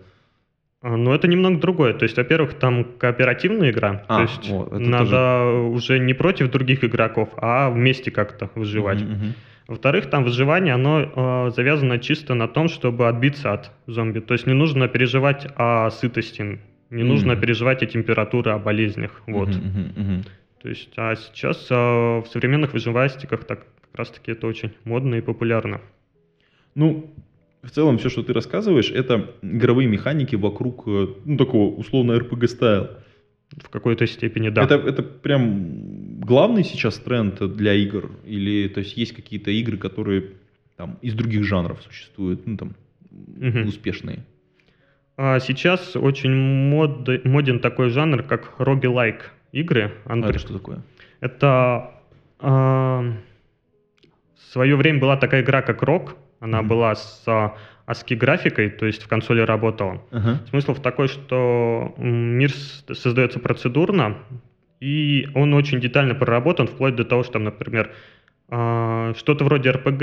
[0.83, 1.95] А, Ну, это немного другое.
[1.95, 4.05] То есть, во-первых, там кооперативная игра.
[4.07, 9.01] А, то есть, вот, это надо уже не против других игроков, а вместе как-то выживать.
[9.03, 9.35] Мгм, мгм.
[9.69, 14.21] Во-вторых, там выживание, оно э, завязано чисто на том, чтобы отбиться от зомби.
[14.21, 16.59] То есть, не нужно переживать о сытости,
[16.91, 17.41] не нужно Мгм.
[17.43, 19.23] переживать о температуре, о болезнях.
[19.27, 19.49] Вот.
[19.49, 20.25] Мгм, мгм.
[20.63, 25.21] То есть, а сейчас э, в современных выживастиках так, как раз-таки это очень модно и
[25.21, 25.83] популярно.
[26.75, 27.11] Ну,
[27.63, 32.47] в целом, все, что ты рассказываешь, это игровые механики вокруг, э, ну, такого условно RPG
[32.49, 32.89] стайл.
[33.63, 34.63] В какой-то степени, да.
[34.63, 38.11] Это, это прям главный сейчас тренд для игр?
[38.25, 40.33] Или то есть есть какие-то игры, которые
[40.77, 42.75] там из других жанров существуют, ну там
[43.11, 43.67] Мгм.
[43.67, 44.19] успешные?
[45.17, 49.93] А сейчас очень мод, моден такой жанр, как roguelike игры.
[50.05, 50.83] А Антр- это что такое?
[51.21, 51.91] Это
[52.39, 53.03] а,
[54.37, 56.17] в свое время была такая игра, как Рок.
[56.41, 56.69] Она Мгм.
[56.69, 57.57] была с а,
[57.89, 60.01] ASCII графикой, то есть в консоли работала.
[60.13, 60.41] Ага.
[60.51, 62.53] Смысл в такой, что мир
[62.93, 64.19] создается процедурно,
[64.81, 67.93] и он очень детально проработан, вплоть до того, что, там, например,
[68.49, 70.03] а, что-то вроде РПГ,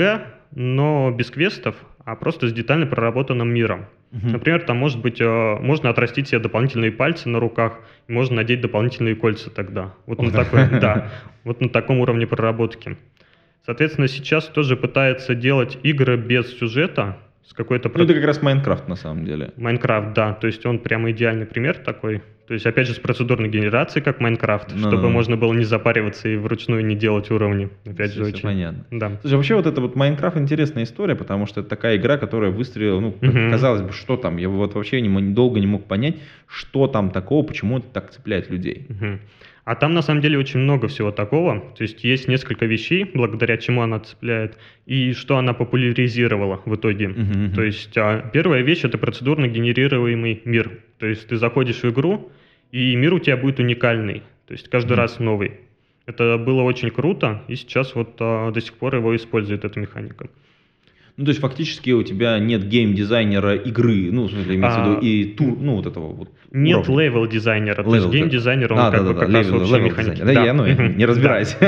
[0.54, 3.86] но без квестов, а просто с детально проработанным миром.
[4.12, 4.32] Мгм.
[4.32, 9.16] Например, там может быть, э, можно отрастить себе дополнительные пальцы на руках, можно надеть дополнительные
[9.16, 9.94] кольца тогда.
[10.06, 10.44] Вот на да.
[10.44, 11.10] такой, да,
[11.44, 12.96] вот на таком уровне проработки.
[13.64, 17.16] Соответственно, сейчас тоже пытается делать игры без сюжета
[17.48, 19.52] с какой-то Ну, это как раз Майнкрафт на самом деле.
[19.56, 22.22] Майнкрафт, да, то есть он прямо идеальный пример такой.
[22.48, 25.10] То есть, опять же, с процедурной генерацией, как Майнкрафт, Ну, чтобы ну, ну.
[25.10, 27.70] можно было не запариваться и вручную не делать уровни.
[27.84, 28.42] Опять Всё- же, всё очень.
[28.42, 28.84] понятно.
[28.92, 29.12] Да.
[29.20, 33.00] Слушай, вообще вот это вот Майнкрафт интересная история, потому что это такая игра, которая выстрелила,
[33.00, 33.50] ну, Мгм.
[33.50, 37.44] казалось бы, что там, я вот вообще не, долго не мог понять, что там такого,
[37.44, 38.86] почему это так цепляет людей.
[38.90, 39.20] Мгм.
[39.66, 41.58] А там на самом деле очень много всего такого.
[41.76, 47.08] То есть есть несколько вещей, благодаря чему она цепляет, и что она популяризировала в итоге.
[47.08, 47.52] Мгм, мгм.
[47.52, 50.70] То есть а, первая вещь это процедурно генерируемый мир.
[50.98, 52.30] То есть ты заходишь в игру,
[52.70, 54.22] и мир у тебя будет уникальный.
[54.46, 55.00] То есть каждый Мгм.
[55.00, 55.54] раз новый.
[56.06, 60.28] Это было очень круто, и сейчас вот а, до сих пор его использует эта механика.
[61.16, 64.98] Ну, то есть фактически у тебя нет гейм-дизайнера игры, ну, в смысле, имеется в виду,
[64.98, 68.90] а, и тур, ну, вот этого вот Нет level дизайнера, то есть гейм-дизайнер, он а,
[68.90, 70.22] как да, бы да, как да, раз вот все механики.
[70.22, 71.56] Да, я, ну, не разбираюсь.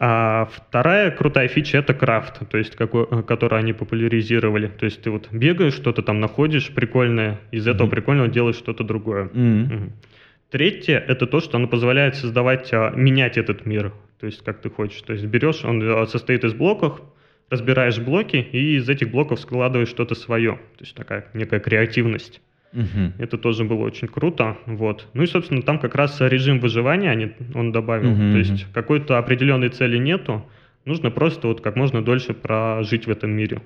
[0.00, 4.68] А вторая крутая фича— это крафт, то есть, какой, который они популяризировали.
[4.68, 9.28] То есть ты вот бегаешь, что-то там находишь прикольное, из этого прикольного делаешь что-то другое.
[10.50, 14.70] Третье— это то, что оно позволяет создавать, а, менять этот мир, то есть как ты
[14.70, 15.02] хочешь.
[15.02, 17.02] То есть берешь, он а, состоит из блоков,
[17.50, 20.52] разбираешь блоки и из этих блоков складываешь что-то свое.
[20.76, 22.40] То есть такая некая креативность.
[22.72, 23.14] Угу.
[23.18, 24.58] Это тоже было очень круто.
[24.66, 25.08] Вот.
[25.14, 28.12] Ну и, собственно, там как раз режим выживания они, он добавил.
[28.12, 30.44] Угу, То есть какой-то определенной цели нету.
[30.84, 33.62] Нужно просто вот как можно дольше прожить в этом мире.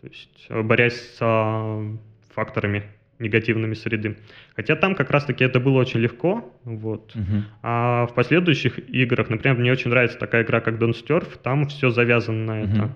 [0.00, 1.96] То есть борясь с а,
[2.34, 2.84] факторами
[3.22, 4.18] негативными среды.
[4.54, 7.12] Хотя там как раз-таки это было очень легко, вот.
[7.14, 7.42] Uh-huh.
[7.62, 11.90] А в последующих играх, например, мне очень нравится такая игра, как Don't Starve, там все
[11.90, 12.94] завязано на это.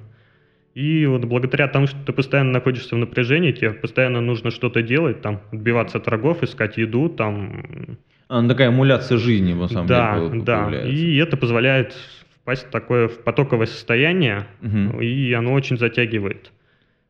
[0.75, 5.23] И вот благодаря тому, что ты постоянно находишься в напряжении, тебе постоянно нужно что-то делать,
[5.23, 7.97] там, отбиваться от врагов, искать еду, там...
[8.29, 10.83] А, ну, такая эмуляция жизни, на самом да, деле, Да, да.
[10.87, 11.95] И это позволяет
[12.43, 15.01] впасть в такое в потоковое состояние, угу.
[15.01, 16.53] и оно очень затягивает.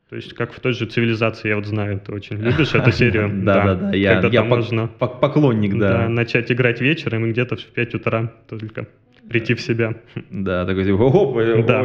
[0.09, 3.29] То есть, как в той же цивилизации, я вот знаю, ты очень любишь эту серию.
[3.45, 3.97] Да, да, да.
[3.97, 6.09] Я, я можно поклонник, да.
[6.09, 8.87] Начать играть вечером и где-то в 5 утра только
[9.29, 9.97] прийти в себя.
[10.31, 11.37] Да, такой типа, оп,
[11.67, 11.83] да.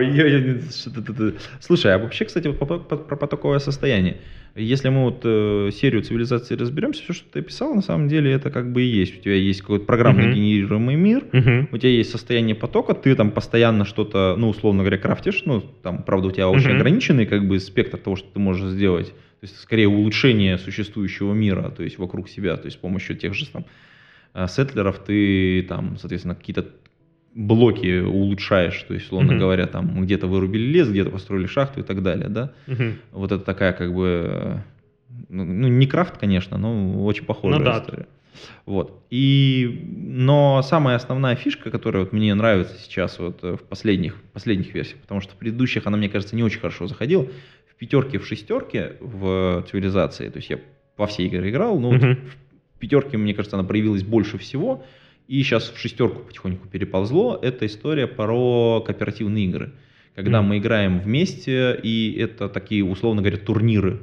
[1.60, 4.18] Слушай, а вообще, кстати, вот про потоковое состояние.
[4.56, 8.50] Если мы вот э, серию цивилизации разберемся, все, что ты описал, на самом деле это
[8.52, 9.20] как бы и есть.
[9.20, 10.34] У тебя есть какой-то программно uh-huh.
[10.34, 11.70] генерируемый мир, uh-huh.
[11.72, 16.04] у тебя есть состояние потока, ты там постоянно что-то, ну, условно говоря, крафтишь, ну, там,
[16.04, 16.58] правда, у тебя uh-huh.
[16.58, 19.08] очень ограниченный как бы спектр того, что ты можешь сделать.
[19.08, 23.34] То есть, скорее, улучшение существующего мира, то есть вокруг себя, то есть с помощью тех
[23.34, 23.66] же там
[24.34, 26.66] э, сетлеров ты там, соответственно, какие-то
[27.34, 29.39] блоки улучшаешь, то есть, условно uh-huh.
[29.39, 32.52] говоря, там где-то вырубили лес, где-то построили шахту и так далее, да.
[32.67, 32.96] Uh-huh.
[33.12, 34.63] Вот это такая как бы,
[35.30, 37.80] ну, ну, не крафт, конечно, но очень похожая ну, да.
[37.80, 38.08] история.
[38.65, 39.04] Вот.
[39.10, 45.00] И, но самая основная фишка, которая вот мне нравится сейчас вот в последних, последних версиях,
[45.02, 47.28] потому что в предыдущих она, мне кажется, не очень хорошо заходила,
[47.70, 50.60] в пятерке, в шестерке в цивилизации, то есть я
[50.98, 52.10] во все игры играл, но uh-huh.
[52.10, 52.20] вот
[52.76, 54.84] в пятерке, мне кажется, она проявилась больше всего,
[55.32, 59.72] и сейчас в шестерку потихоньку переползло, это история про кооперативные игры.
[60.13, 64.02] Когда mm мы играем вместе, и это такие, условно говоря, турниры.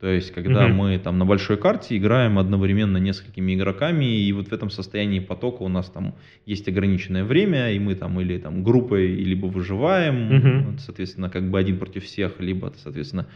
[0.00, 0.72] То есть, когда mm-hmm.
[0.72, 5.62] мы там на большой карте играем одновременно несколькими игроками, и вот в этом состоянии потока
[5.62, 10.78] у нас там есть ограниченное время, и мы там или там группой либо выживаем, mm-hmm.
[10.80, 13.28] соответственно, как бы один против всех, либо, соответственно,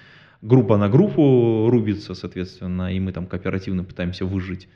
[0.42, 4.66] группа на группу рубится, соответственно, и мы там кооперативно пытаемся выжить.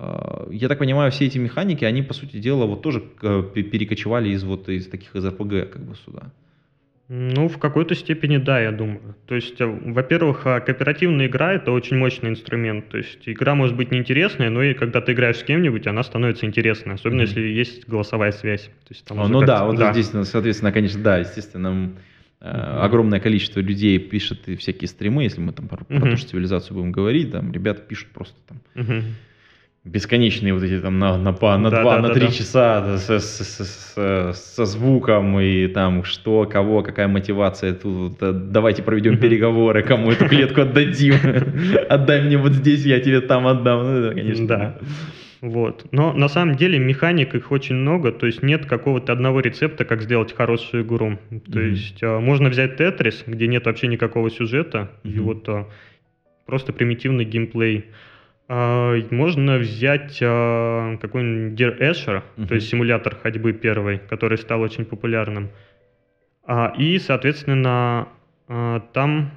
[0.00, 4.28] А, я так понимаю, все эти механики, они, по сути дела, вот тоже э, перекочевали
[4.28, 6.30] из вот из таких из РПГ как бы сюда.
[7.08, 9.16] Ну, в какой-то степени да, я думаю.
[9.26, 12.90] То есть, э, во-первых, а, кооперативная игра— это очень мощный инструмент.
[12.90, 16.46] То есть, игра может быть неинтересная, но и когда ты играешь с кем-нибудь, она становится
[16.46, 17.26] интересной, особенно mm-hmm.
[17.26, 18.66] если есть голосовая связь.
[18.66, 19.92] То есть, там ну да, вот да.
[19.92, 21.90] здесь, соответственно, конечно, да, естественно,
[22.40, 26.00] э, огромное количество людей пишет всякие стримы, если мы там про, mm-hmm.
[26.00, 28.60] про ту же цивилизацию будем говорить, там ребята пишут просто там...
[28.76, 29.02] Mm-hmm
[29.84, 33.10] бесконечные вот эти там на, на, на да, 2, да, на 3 да, часа с,
[33.10, 39.82] с, с, с, со звуком и там что, кого, какая мотивация, тут давайте проведем переговоры,
[39.82, 41.14] кому эту клетку отдадим,
[41.88, 44.46] отдай мне вот здесь, я тебе там отдам, ну это, конечно.
[44.46, 44.78] Да.
[45.40, 45.86] Вот.
[45.92, 50.02] Но на самом деле механик их очень много, то есть нет какого-то одного рецепта, как
[50.02, 51.18] сделать хорошую игру.
[51.30, 51.68] То mm-hmm.
[51.68, 55.12] есть а, можно взять Тетрис, где нет вообще никакого сюжета, mm-hmm.
[55.12, 55.68] и вот а,
[56.46, 57.86] просто примитивный геймплей.
[58.50, 62.46] А, можно взять а, какой-нибудь Dear Escher, uh-huh.
[62.46, 65.50] то есть симулятор ходьбы первый, который стал очень популярным.
[66.44, 68.08] А, и, соответственно,
[68.46, 69.30] там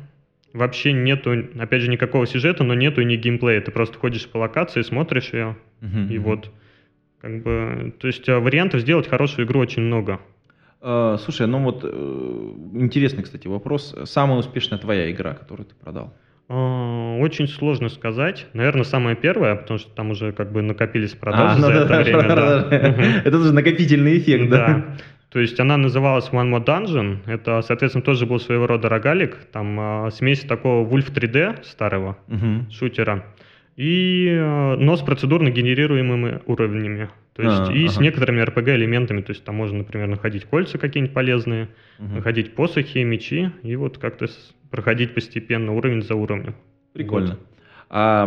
[0.53, 3.59] вообще нету, опять же, никакого сюжета, но нету ни геймплея.
[3.59, 6.07] Ты просто ходишь по локации, смотришь ее, uh-huh.
[6.09, 6.49] и вот.
[7.19, 10.21] Как бы, то есть вариантов сделать хорошую игру очень много.
[10.81, 11.87] Слушай, ну вот э,
[12.73, 13.95] интересный, кстати, вопрос.
[14.05, 16.15] Самая успешная твоя игра, которую ты продал?
[16.53, 18.45] А, очень сложно сказать.
[18.51, 21.87] Наверное, самое первое, потому что там уже как бы накопились продажи а, за ну, это
[21.87, 22.35] да, время.
[22.35, 22.67] Да.
[23.23, 24.67] Это же накопительный эффект, да?
[24.67, 24.97] Да.
[25.29, 27.19] То есть она называлась One More Dungeon.
[27.25, 29.37] Это, соответственно, тоже был своего рода рогалик.
[29.53, 32.69] Там а, смесь такого Wolf 3D старого угу.
[32.69, 33.23] шутера.
[33.77, 37.09] И, а, но с процедурно генерируемыми уровнями.
[37.33, 37.93] То есть а, и ага.
[37.93, 39.21] с некоторыми RPG-элементами.
[39.21, 42.15] То есть там можно, например, находить кольца какие-нибудь полезные, угу.
[42.15, 43.51] находить посохи, мечи.
[43.63, 44.27] И вот как-то
[44.71, 46.55] проходить постепенно уровень за уровнем.
[46.93, 47.37] Прикольно.
[47.93, 48.25] А,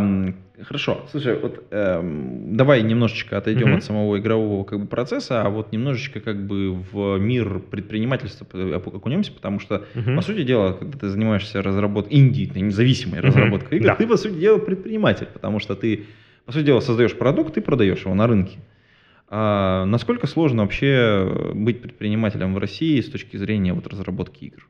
[0.61, 3.78] хорошо, слушай, вот э, давай немножечко отойдем mm-hmm.
[3.78, 9.33] от самого игрового как бы, процесса, а вот немножечко как бы в мир предпринимательства окунемся,
[9.33, 10.16] потому что, mm-hmm.
[10.16, 13.26] по сути дела, когда ты занимаешься разработкой, инди, независимой mm-hmm.
[13.26, 13.94] разработкой игр, да.
[13.94, 16.04] ты, по сути дела, предприниматель, потому что ты,
[16.44, 18.59] по сути дела, создаешь продукт и продаешь его на рынке.
[19.28, 24.68] А насколько сложно вообще быть предпринимателем в России с точки зрения вот разработки игр?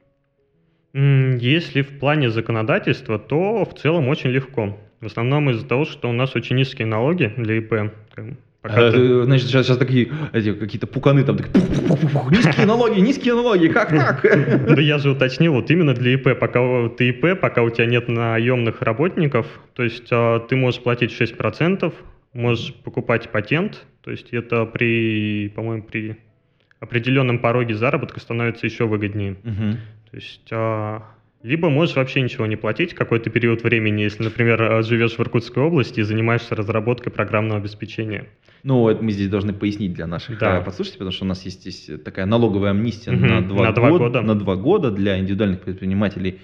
[0.95, 4.79] Если в плане законодательства, то в целом очень легко.
[5.01, 7.93] В основном из-за того, что у нас очень низкие налоги для ИП.
[8.63, 9.25] Пока а, ты...
[9.25, 11.63] Значит, сейчас, сейчас такие эти, какие-то пуканы там, такие,
[12.31, 14.23] низкие налоги, низкие налоги, как так?
[14.23, 18.09] Да я же уточнил, вот именно для ИП, пока ты ИП, пока у тебя нет
[18.09, 21.93] наемных работников, то есть а, ты можешь платить 6%,
[22.33, 26.17] можешь покупать патент, то есть это при, по-моему, при
[26.81, 29.33] определенном пороге заработка становится еще выгоднее.
[29.45, 29.79] Угу.
[30.15, 31.03] То есть а,
[31.43, 35.61] либо можешь вообще ничего не платить какой-то период времени, если, например, а, живешь в Иркутской
[35.61, 38.29] области и занимаешься разработкой программного обеспечения.
[38.63, 40.59] Ну, это мы здесь должны пояснить для наших да.
[40.59, 43.73] А, подслушателей, потому что у нас есть здесь такая налоговая амнистия угу, на, два, на,
[43.73, 44.21] два год, года.
[44.23, 46.39] на два года для индивидуальных предпринимателей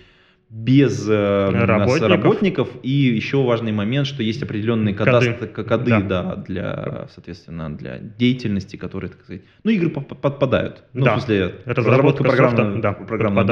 [0.50, 2.08] без э, работников.
[2.08, 2.68] работников.
[2.82, 6.00] И еще важный момент, что есть определенные коды, коды, коды да.
[6.00, 10.82] Да, для, соответственно, для деятельности, которые, так сказать, ну, игры подпадают.
[10.92, 11.16] Ну, да.
[11.16, 13.46] в смысле, разработка, разработка программного, да, программного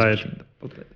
[0.59, 0.89] подпадает.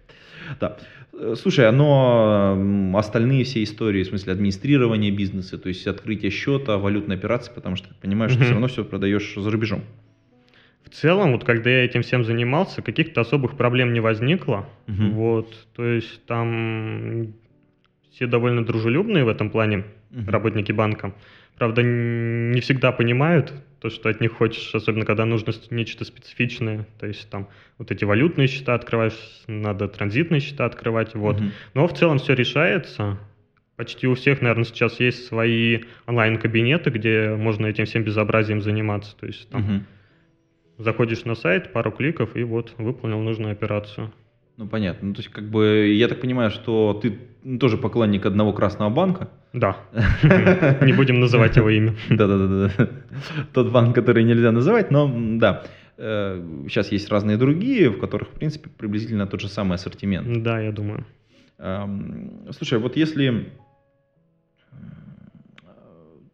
[0.60, 0.76] Да.
[1.12, 6.78] Э, слушай, а но остальные все истории, в смысле администрирования бизнеса, то есть открытие счета,
[6.78, 8.44] валютной операции, потому что ты понимаешь, что mm-hmm.
[8.44, 9.82] все равно все продаешь за рубежом
[10.92, 14.68] в целом, вот когда я этим всем занимался, каких-то особых проблем не возникло.
[14.88, 15.04] Угу.
[15.12, 17.32] Вот, то есть там
[18.10, 20.30] все довольно дружелюбные в этом плане, угу.
[20.30, 21.14] работники банка.
[21.56, 26.86] Правда, не всегда понимают то, что от них хочешь, особенно когда нужно нечто специфичное.
[27.00, 31.14] То есть там вот эти валютные счета открываешь, надо транзитные счета открывать.
[31.14, 31.40] Вот.
[31.40, 31.50] Угу.
[31.72, 33.18] Но в целом все решается.
[33.76, 39.16] Почти у всех, наверное, сейчас есть свои онлайн-кабинеты, где можно этим всем безобразием заниматься.
[39.16, 39.84] То есть там угу
[40.82, 44.12] Заходишь на сайт, пару кликов, и вот выполнил нужную операцию.
[44.56, 45.08] Ну, понятно.
[45.08, 47.18] Ну, то есть, как бы, я так понимаю, что ты
[47.58, 49.28] тоже поклонник одного красного банка?
[49.52, 49.76] Да.
[50.82, 51.94] Не будем называть его имя.
[52.10, 52.88] Да-да-да.
[53.52, 55.62] Тот банк, который нельзя называть, но да.
[55.96, 60.42] Сейчас э, есть разные другие, в которых, в принципе, приблизительно тот же самый ассортимент.
[60.42, 61.06] Да, я думаю.
[62.50, 63.52] Слушай, вот если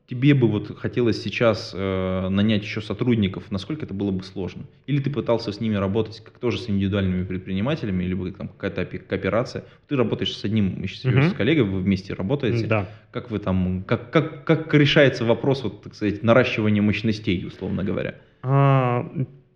[0.08, 4.64] тебе бы вот хотелось сейчас э, нанять еще сотрудников, насколько это было бы сложно?
[4.86, 9.64] Или ты пытался с ними работать как тоже с индивидуальными предпринимателями, либо там какая-то кооперация?
[9.86, 10.88] Ты работаешь с одним угу.
[10.88, 12.66] с коллегой, вы вместе работаете.
[12.66, 12.88] Да.
[13.10, 18.14] Как вы там, как, как, как решается вопрос, вот, так сказать, наращивания мощностей, условно говоря?
[18.42, 19.06] А,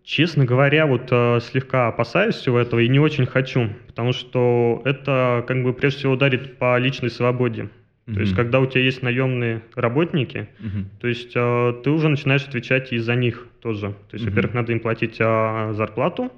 [0.04, 5.44] честно говоря, вот э, слегка опасаюсь всего этого и не очень хочу, потому что это
[5.48, 7.70] как бы прежде всего ударит по личной свободе.
[8.06, 10.48] То есть, когда у тебя есть наемные работники,
[11.00, 13.94] то есть э, ты уже начинаешь отвечать и за них тоже.
[14.10, 16.32] То есть, во-первых, надо им платить э, зарплату,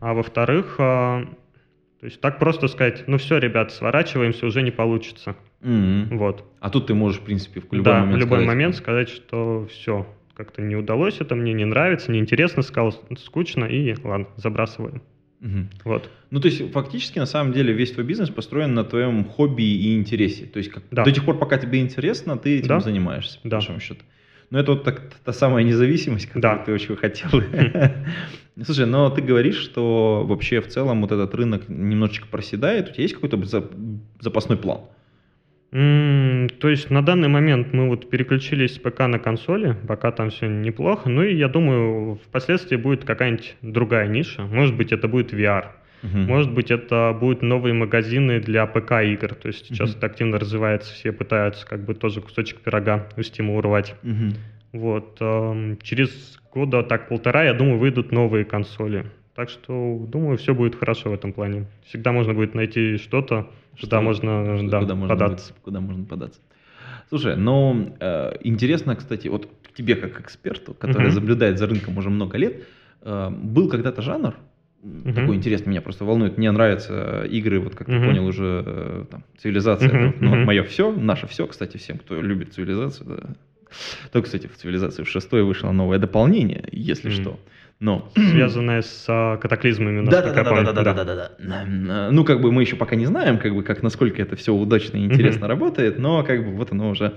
[0.00, 1.26] а во-вторых, э,
[2.02, 5.36] то есть так просто сказать, ну все, ребят, сворачиваемся, уже не получится.
[6.10, 6.44] Вот.
[6.60, 9.08] А тут ты можешь, в принципе, в любой да, момент в любой сказать, момент сказать,
[9.08, 15.02] что все, как-то не удалось это, мне не нравится, неинтересно, сказал, скучно, и ладно, забрасываем.
[15.42, 15.66] Угу.
[15.84, 16.08] Вот.
[16.30, 19.96] Ну, то есть, фактически, на самом деле, весь твой бизнес построен на твоем хобби и
[19.96, 20.46] интересе.
[20.46, 21.04] То есть, как, да.
[21.04, 22.80] до тех пор, пока тебе интересно, ты этим да.
[22.80, 23.56] занимаешься, по да.
[23.56, 24.02] большому счету.
[24.50, 26.64] Но это вот так, та самая независимость, которую да.
[26.64, 27.30] ты очень хотел.
[28.64, 32.90] Слушай, но ты говоришь, что вообще в целом вот этот рынок немножечко проседает.
[32.90, 33.40] У тебя есть какой-то
[34.20, 34.82] запасной план?
[35.72, 40.46] То есть на данный момент мы вот переключились с ПК на консоли, пока там все
[40.46, 41.08] неплохо.
[41.08, 44.42] Ну и я думаю, впоследствии будет какая-нибудь другая ниша.
[44.42, 45.68] Может быть, это будет VR.
[46.02, 46.18] Угу.
[46.18, 49.34] Может быть, это будут новые магазины для ПК-игр.
[49.34, 49.98] То есть сейчас угу.
[49.98, 53.94] это активно развивается, все пытаются как бы тоже кусочек пирога у Steam урвать.
[54.02, 54.78] Угу.
[54.78, 55.16] Вот.
[55.20, 59.06] Э, через года так полтора, я думаю, выйдут новые консоли.
[59.34, 61.66] Так что, думаю, все будет хорошо в этом плане.
[61.86, 65.52] Всегда можно будет найти что-то, что, куда можно, что, да, куда можно податься.
[65.52, 66.40] Будет, куда можно податься.
[67.08, 71.14] Слушай, ну, э, интересно, кстати, вот к тебе как эксперту, который uh-huh.
[71.14, 72.64] наблюдает за рынком уже много лет,
[73.02, 74.34] э, был когда-то жанр,
[74.82, 75.14] uh-huh.
[75.14, 78.00] такой интересный, меня просто волнует, мне нравятся игры, вот как uh-huh.
[78.00, 80.08] ты понял уже, э, там, цивилизация, uh-huh.
[80.10, 80.44] это, ну, uh-huh.
[80.44, 83.34] мое все, наше все, кстати, всем, кто любит цивилизацию, да.
[84.12, 87.14] То, кстати, в цивилизации в шестой вышло новое дополнение, если mm.
[87.14, 87.40] что.
[87.82, 88.12] Но...
[88.14, 92.10] Связанное с катаклизмами, да, да, да, да, да, да, да, да.
[92.12, 94.98] Ну, как бы мы еще пока не знаем, как бы, как, насколько это все удачно
[94.98, 97.14] и интересно работает, но как бы вот оно уже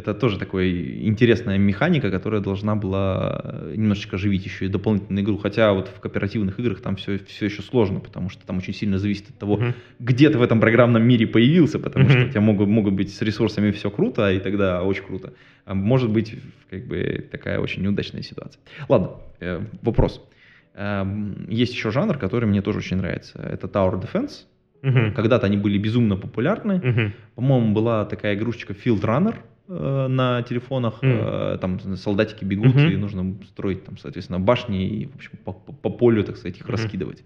[0.00, 5.36] это тоже такая интересная механика, которая должна была э, немножечко оживить еще и дополнительную игру.
[5.36, 8.98] Хотя вот в кооперативных играх там все, все еще сложно, потому что там очень сильно
[8.98, 9.74] зависит от того, uh-huh.
[9.98, 12.10] где ты в этом программном мире появился, потому uh-huh.
[12.10, 15.32] что у тебя могут, могут быть с ресурсами все круто, и тогда очень круто.
[15.66, 16.34] А может быть
[16.70, 18.60] как бы такая очень неудачная ситуация.
[18.88, 20.26] Ладно, э, вопрос.
[20.74, 21.04] Э,
[21.48, 23.38] есть еще жанр, который мне тоже очень нравится.
[23.38, 24.46] Это Tower Defense.
[24.82, 25.12] Uh-huh.
[25.12, 26.72] Когда-то они были безумно популярны.
[26.72, 27.10] Uh-huh.
[27.34, 29.34] По-моему, была такая игрушечка Field Runner
[29.70, 31.58] на телефонах, mm.
[31.58, 32.92] там солдатики бегут, mm-hmm.
[32.92, 36.66] и нужно строить там, соответственно, башни и, в общем, по, по полю, так сказать, их
[36.66, 36.72] mm-hmm.
[36.72, 37.24] раскидывать.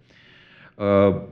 [0.76, 1.26] Э,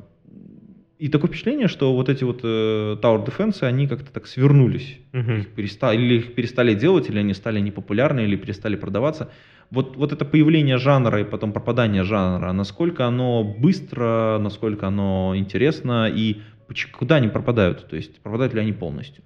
[0.99, 5.01] и такое впечатление, что вот эти вот Tower Defense, они как-то так свернулись.
[5.13, 5.41] Mm-hmm.
[5.41, 9.31] Их перестали, или их перестали делать, или они стали непопулярны, или перестали продаваться.
[9.71, 16.09] Вот, вот это появление жанра и потом пропадание жанра, насколько оно быстро, насколько оно интересно,
[16.09, 16.41] и
[16.93, 17.87] куда они пропадают?
[17.89, 19.23] То есть пропадают ли они полностью?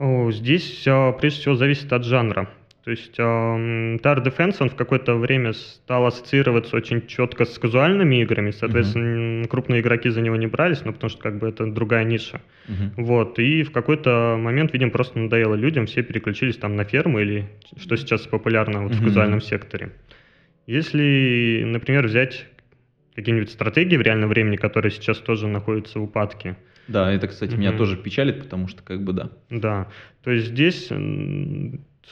[0.00, 0.82] Здесь
[1.18, 2.48] прежде всего зависит от жанра.
[2.84, 8.50] То есть Tower Defense, он в какое-то время стал ассоциироваться очень четко с казуальными играми,
[8.50, 9.48] соответственно, uh-huh.
[9.48, 12.40] крупные игроки за него не брались, ну, потому что как бы это другая ниша.
[12.66, 12.92] Uh-huh.
[12.96, 17.48] Вот, и в какой-то момент, видимо, просто надоело людям, все переключились там на фермы или
[17.76, 19.02] что сейчас популярно вот uh-huh.
[19.02, 19.90] в казуальном секторе.
[20.66, 22.46] Если, например, взять
[23.14, 26.56] какие-нибудь стратегии в реальном времени, которые сейчас тоже находятся в упадке,
[26.88, 27.60] да, это, кстати, угу.
[27.60, 29.30] меня тоже печалит, потому что как бы да.
[29.50, 29.88] Да,
[30.22, 30.90] то есть здесь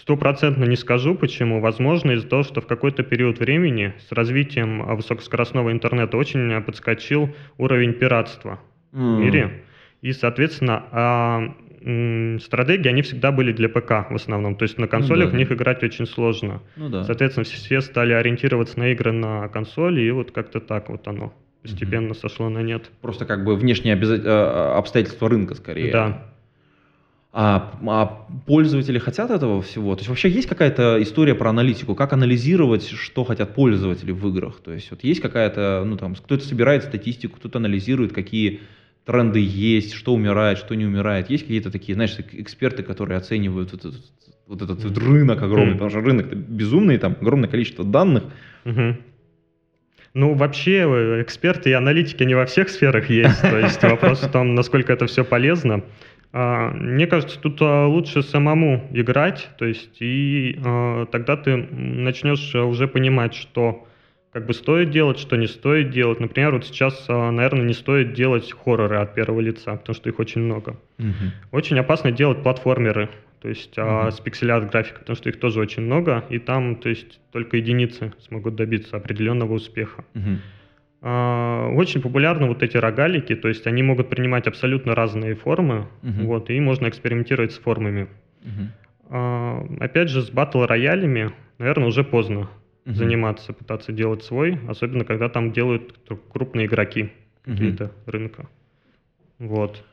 [0.01, 1.61] стопроцентно не скажу, почему.
[1.61, 7.95] Возможно, из-за того, что в какой-то период времени с развитием высокоскоростного интернета очень подскочил уровень
[7.95, 8.61] пиратства
[8.93, 9.17] mm.
[9.17, 9.65] в мире.
[10.03, 14.57] И, соответственно, а, м, стратегии, они всегда были для ПК в основном.
[14.57, 16.63] То есть на консолях ну, да, в них играть очень сложно.
[16.77, 17.05] Ну, да.
[17.05, 21.33] Соответственно, все стали ориентироваться на игры на консоли, и вот как-то так вот оно
[21.63, 22.21] постепенно mm-hmm.
[22.21, 22.91] сошло на нет.
[23.01, 25.93] Просто как бы внешние обяза- э, обстоятельства рынка скорее.
[25.93, 26.23] Да.
[27.39, 29.95] А, а пользователи хотят этого всего?
[29.95, 31.95] То есть вообще есть какая-то история про аналитику?
[31.95, 34.61] Как анализировать, что хотят пользователи в играх?
[34.65, 38.61] То есть вот есть какая-то, ну там, кто-то собирает статистику, кто-то анализирует, какие
[39.05, 41.29] тренды есть, что умирает, что не умирает.
[41.29, 44.03] Есть какие-то такие, знаешь, эксперты, которые оценивают вот этот,
[44.47, 45.73] вот этот вот рынок огромный, mm-hmm.
[45.73, 48.25] потому что рынок безумный, там огромное количество данных.
[48.65, 48.97] Mm-hmm.
[50.17, 53.39] Ну, вообще, э, эксперты и аналитики не во всех сферах есть.
[53.43, 55.83] То есть вопрос в том, насколько это все полезно.
[56.33, 62.55] А, мне кажется, тут а, лучше самому играть, то есть и а, тогда ты начнешь
[62.55, 63.87] уже понимать, что
[64.33, 66.19] как бы стоит делать, что не стоит делать.
[66.19, 70.41] Например, вот сейчас, наверное, не стоит делать хорроры от первого лица, потому что их очень
[70.41, 70.79] много.
[70.99, 71.33] Угу.
[71.53, 73.11] Очень опасно делать платформеры
[73.47, 74.09] то есть mm-hmm.
[74.09, 77.59] а, с пикселят графика, потому что их тоже очень много, и там, то есть, только
[77.59, 80.05] единицы смогут добиться определенного успеха.
[80.15, 80.37] Mm-hmm.
[81.03, 86.25] А, очень популярны вот эти рогалики, то есть они могут принимать абсолютно разные формы, mm-hmm.
[86.25, 88.09] вот, и можно экспериментировать с формами.
[88.43, 88.67] Mm-hmm.
[89.11, 92.51] А, опять же, с батл-роялями, наверное, уже поздно
[92.85, 92.95] mm-hmm.
[92.95, 96.01] заниматься, пытаться делать свой, особенно когда там делают
[96.33, 97.13] крупные игроки
[97.45, 98.11] какие-то mm-hmm.
[98.11, 98.49] рынка.
[99.39, 99.85] Вот.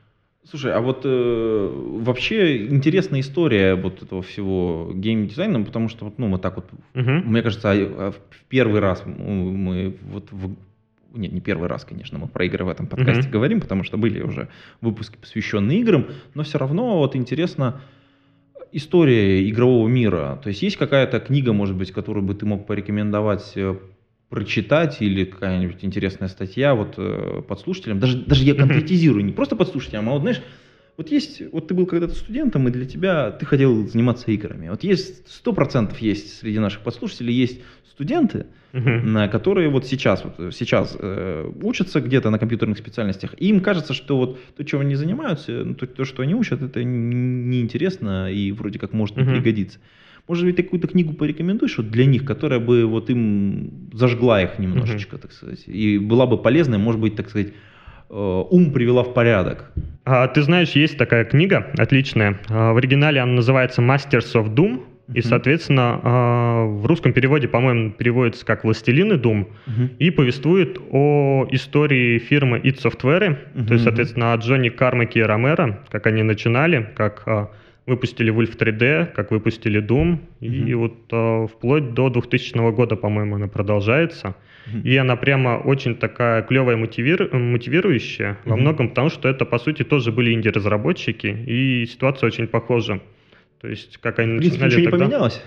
[0.45, 1.71] Слушай, а вот э,
[2.01, 7.21] вообще интересная история вот этого всего геймдизайна, потому что вот, ну, мы так вот, uh-huh.
[7.23, 10.55] мне кажется, а, а в первый раз мы вот в,
[11.13, 13.31] нет, не первый раз, конечно, мы про игры в этом подкасте uh-huh.
[13.31, 14.49] говорим, потому что были уже
[14.81, 17.79] выпуски, посвященные играм, но все равно вот интересно
[18.73, 20.39] история игрового мира.
[20.43, 23.77] То есть есть какая-то книга, может быть, которую бы ты мог порекомендовать э,
[24.33, 30.09] прочитать или какая-нибудь интересная статья вот э, подслушателям, даже, даже я конкретизирую, не просто подслушателям,
[30.09, 30.41] а вот знаешь,
[30.97, 34.69] вот есть, вот ты был когда-то студентом, и для тебя ты хотел заниматься играми.
[34.69, 39.29] Вот есть, сто процентов есть среди наших подслушателей, есть студенты, uh-huh.
[39.29, 44.17] которые вот сейчас, вот сейчас э, учатся где-то на компьютерных специальностях, и им кажется, что
[44.17, 48.79] вот то, чем они занимаются, ну, то, то, что они учат, это неинтересно и вроде
[48.79, 49.35] как может не uh-huh.
[49.35, 49.77] пригодиться.
[50.27, 54.57] Может быть, ты какую-то книгу порекомендуешь вот для них, которая бы вот им зажгла их
[54.57, 55.21] немножечко, mm-hmm.
[55.21, 57.49] так сказать, и была бы полезной, может быть, так сказать,
[58.09, 59.71] э, ум привела в порядок.
[60.05, 62.39] А, ты знаешь, есть такая книга отличная.
[62.49, 64.83] А, в оригинале она называется Masters of Doom.
[65.13, 69.97] И, соответственно, а, в русском переводе, по-моему, переводится как «Властелин и Doom» uh-huh.
[69.99, 73.67] и повествует о истории фирмы id Software, uh-huh.
[73.67, 77.51] то есть, соответственно, о Джонни Кармаке и Ромеро, как они начинали, как
[77.85, 80.69] выпустили Wolf 3D, как выпустили Doom, mm-hmm.
[80.69, 84.35] и вот э, вплоть до 2000 года, по-моему, она продолжается.
[84.67, 84.81] Mm-hmm.
[84.83, 87.29] И она прямо очень такая клевая, мотивир...
[87.33, 88.49] мотивирующая, mm-hmm.
[88.49, 93.01] во многом потому, что это, по сути, тоже были инди-разработчики, и ситуация очень похожа.
[93.63, 95.05] То есть, как они принципе, ничего тогда.
[95.05, 95.41] не поменялось?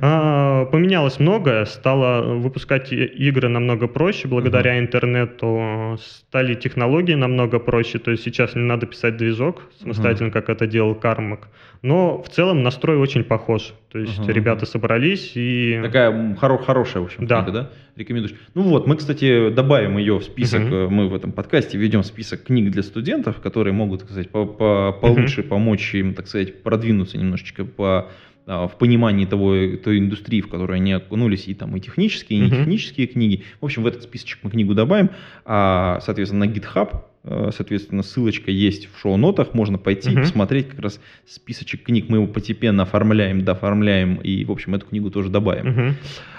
[0.00, 1.64] А, поменялось многое.
[1.64, 4.82] Стало выпускать игры намного проще благодаря uh-huh.
[4.82, 5.98] интернету.
[6.00, 7.98] Стали технологии намного проще.
[7.98, 10.32] То есть сейчас не надо писать движок самостоятельно, uh-huh.
[10.32, 11.48] как это делал Кармак.
[11.82, 13.72] Но в целом настрой очень похож.
[13.90, 14.32] То есть uh-huh.
[14.32, 15.80] ребята собрались и...
[15.82, 17.42] Такая хоро- хорошая, в общем, да.
[17.42, 17.70] книга, да?
[17.96, 18.34] Рекомендуешь.
[18.54, 20.60] Ну вот, мы, кстати, добавим ее в список.
[20.60, 20.88] Uh-huh.
[20.90, 24.92] Мы в этом подкасте ведем список книг для студентов, которые могут, так сказать, по- по-
[24.92, 25.48] получше uh-huh.
[25.48, 28.10] помочь им, так сказать, продвинуться немножечко по
[28.46, 32.42] а, в понимании того, той индустрии, в которой они окунулись, и там и технические, и
[32.42, 33.42] не технические книги.
[33.60, 35.10] В общем, в этот списочек мы книгу добавим.
[35.44, 40.20] А, соответственно, на GitHub, э, соответственно, ссылочка есть в шоу-нотах, можно пойти uh-huh.
[40.20, 42.08] посмотреть как раз списочек книг.
[42.08, 45.66] Мы его постепенно оформляем, доформляем, и, в общем, эту книгу тоже добавим.
[45.66, 45.94] Uh-huh.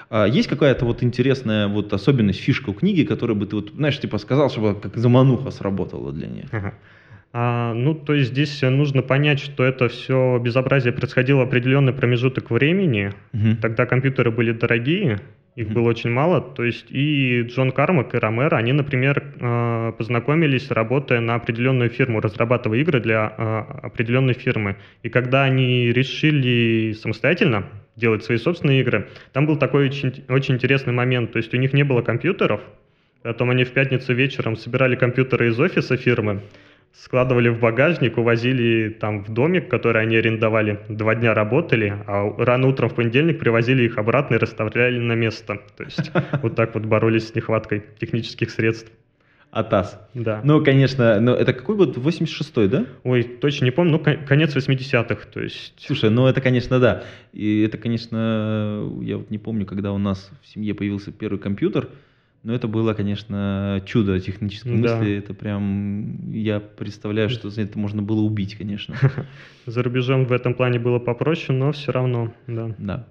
[0.10, 4.00] А есть какая-то вот интересная вот особенность, фишка у книги, которая бы ты вот, знаешь,
[4.00, 6.46] типа сказал, чтобы как замануха сработала для нее?
[7.34, 12.50] А, ну, то есть здесь нужно понять, что это все безобразие происходило в определенный промежуток
[12.52, 13.12] времени.
[13.34, 13.58] Угу.
[13.62, 15.20] Тогда компьютеры были дорогие,
[15.56, 15.76] их угу.
[15.76, 16.40] было очень мало.
[16.40, 22.22] То есть и Джон Кармак, и Ромеро, они, например, а, познакомились, работая на определенную фирму,
[22.22, 24.78] разрабатывая игры для а, определенной фирмы.
[25.04, 27.66] И когда они решили самостоятельно
[27.98, 31.34] делать свои собственные игры, там был такой очень, очень интересный момент.
[31.34, 32.62] То есть у них не было компьютеров,
[33.24, 36.42] потом они в пятницу вечером собирали компьютеры из офиса фирмы,
[36.94, 42.68] складывали в багажник, увозили там в домик, который они арендовали, два дня работали, а рано
[42.68, 45.60] утром в понедельник привозили их обратно и расставляли на место.
[45.76, 48.92] То есть вот так вот боролись с нехваткой технических средств.
[49.58, 50.00] АТАС.
[50.14, 50.42] Да.
[50.44, 51.98] Ну, конечно, но это какой год?
[51.98, 52.86] 86-й, да?
[53.04, 55.74] Ой, точно не помню, ну, конец 80-х, то есть...
[55.78, 57.04] Слушай, ну это, конечно, да.
[57.34, 61.90] И это, конечно, я вот не помню, когда у нас в семье появился первый компьютер,
[62.44, 64.98] но это было, конечно, чудо технической да.
[64.98, 65.18] мысли.
[65.18, 68.96] Это прям, я представляю, что за это можно было убить, конечно.
[69.66, 72.76] За рубежом в этом плане было попроще, но все равно, да.
[72.78, 73.08] Да.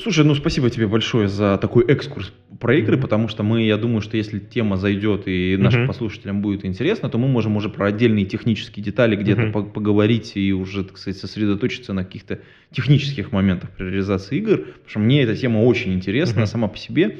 [0.00, 3.00] Слушай, ну спасибо тебе большое за такой экскурс про игры, mm-hmm.
[3.00, 5.86] потому что мы, я думаю, что если тема зайдет и нашим mm-hmm.
[5.88, 9.72] послушателям будет интересно, то мы можем уже про отдельные технические детали где-то mm-hmm.
[9.72, 12.38] поговорить и уже, так сказать, сосредоточиться на каких-то
[12.70, 16.46] технических моментах при реализации игр, потому что мне эта тема очень интересна mm-hmm.
[16.46, 17.18] сама по себе.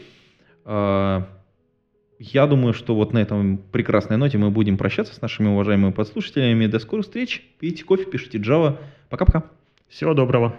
[0.64, 1.26] А,
[2.20, 6.66] я думаю, что вот на этом прекрасной ноте мы будем прощаться с нашими уважаемыми подслушателями.
[6.66, 7.42] До скорых встреч.
[7.58, 8.78] Пейте кофе, пишите Java.
[9.08, 9.50] Пока-пока.
[9.88, 10.54] Всего доброго.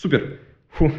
[0.00, 0.38] Супер.
[0.70, 0.90] Фу.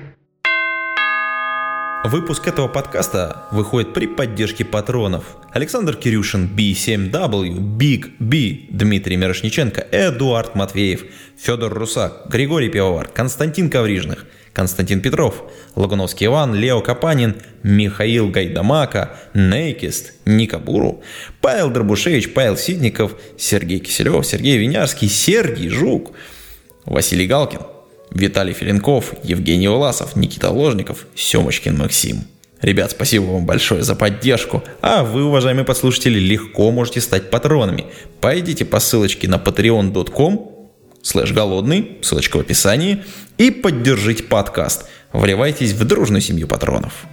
[2.03, 5.37] Выпуск этого подкаста выходит при поддержке патронов.
[5.51, 14.27] Александр Кирюшин, B7W, Big B, Дмитрий Мирошниченко, Эдуард Матвеев, Федор Русак, Григорий Пивовар, Константин Коврижных–
[14.53, 15.45] Константин Петров,
[15.75, 21.01] Лагуновский Иван, Лео Капанин, Михаил Гайдамака, Нейкист, Ника Буру,
[21.39, 26.11] Павел Дробушевич, Павел Сидников, Сергей Киселев, Сергей Винярский, Сергей Жук,
[26.85, 27.61] Василий Галкин,
[28.11, 32.25] Виталий Филинков, Евгений Власов, Никита Ложников, Семочкин Максим.
[32.61, 34.63] Ребят, спасибо вам большое за поддержку.
[34.81, 37.85] А вы, уважаемые подслушатели, легко можете стать патронами.
[38.19, 40.51] Пойдите по ссылочке на patreon.com
[41.01, 43.03] слэш голодный, ссылочка в описании,
[43.37, 44.85] и поддержите подкаст.
[45.13, 47.05] Вливайтесь в дружную семью патронов.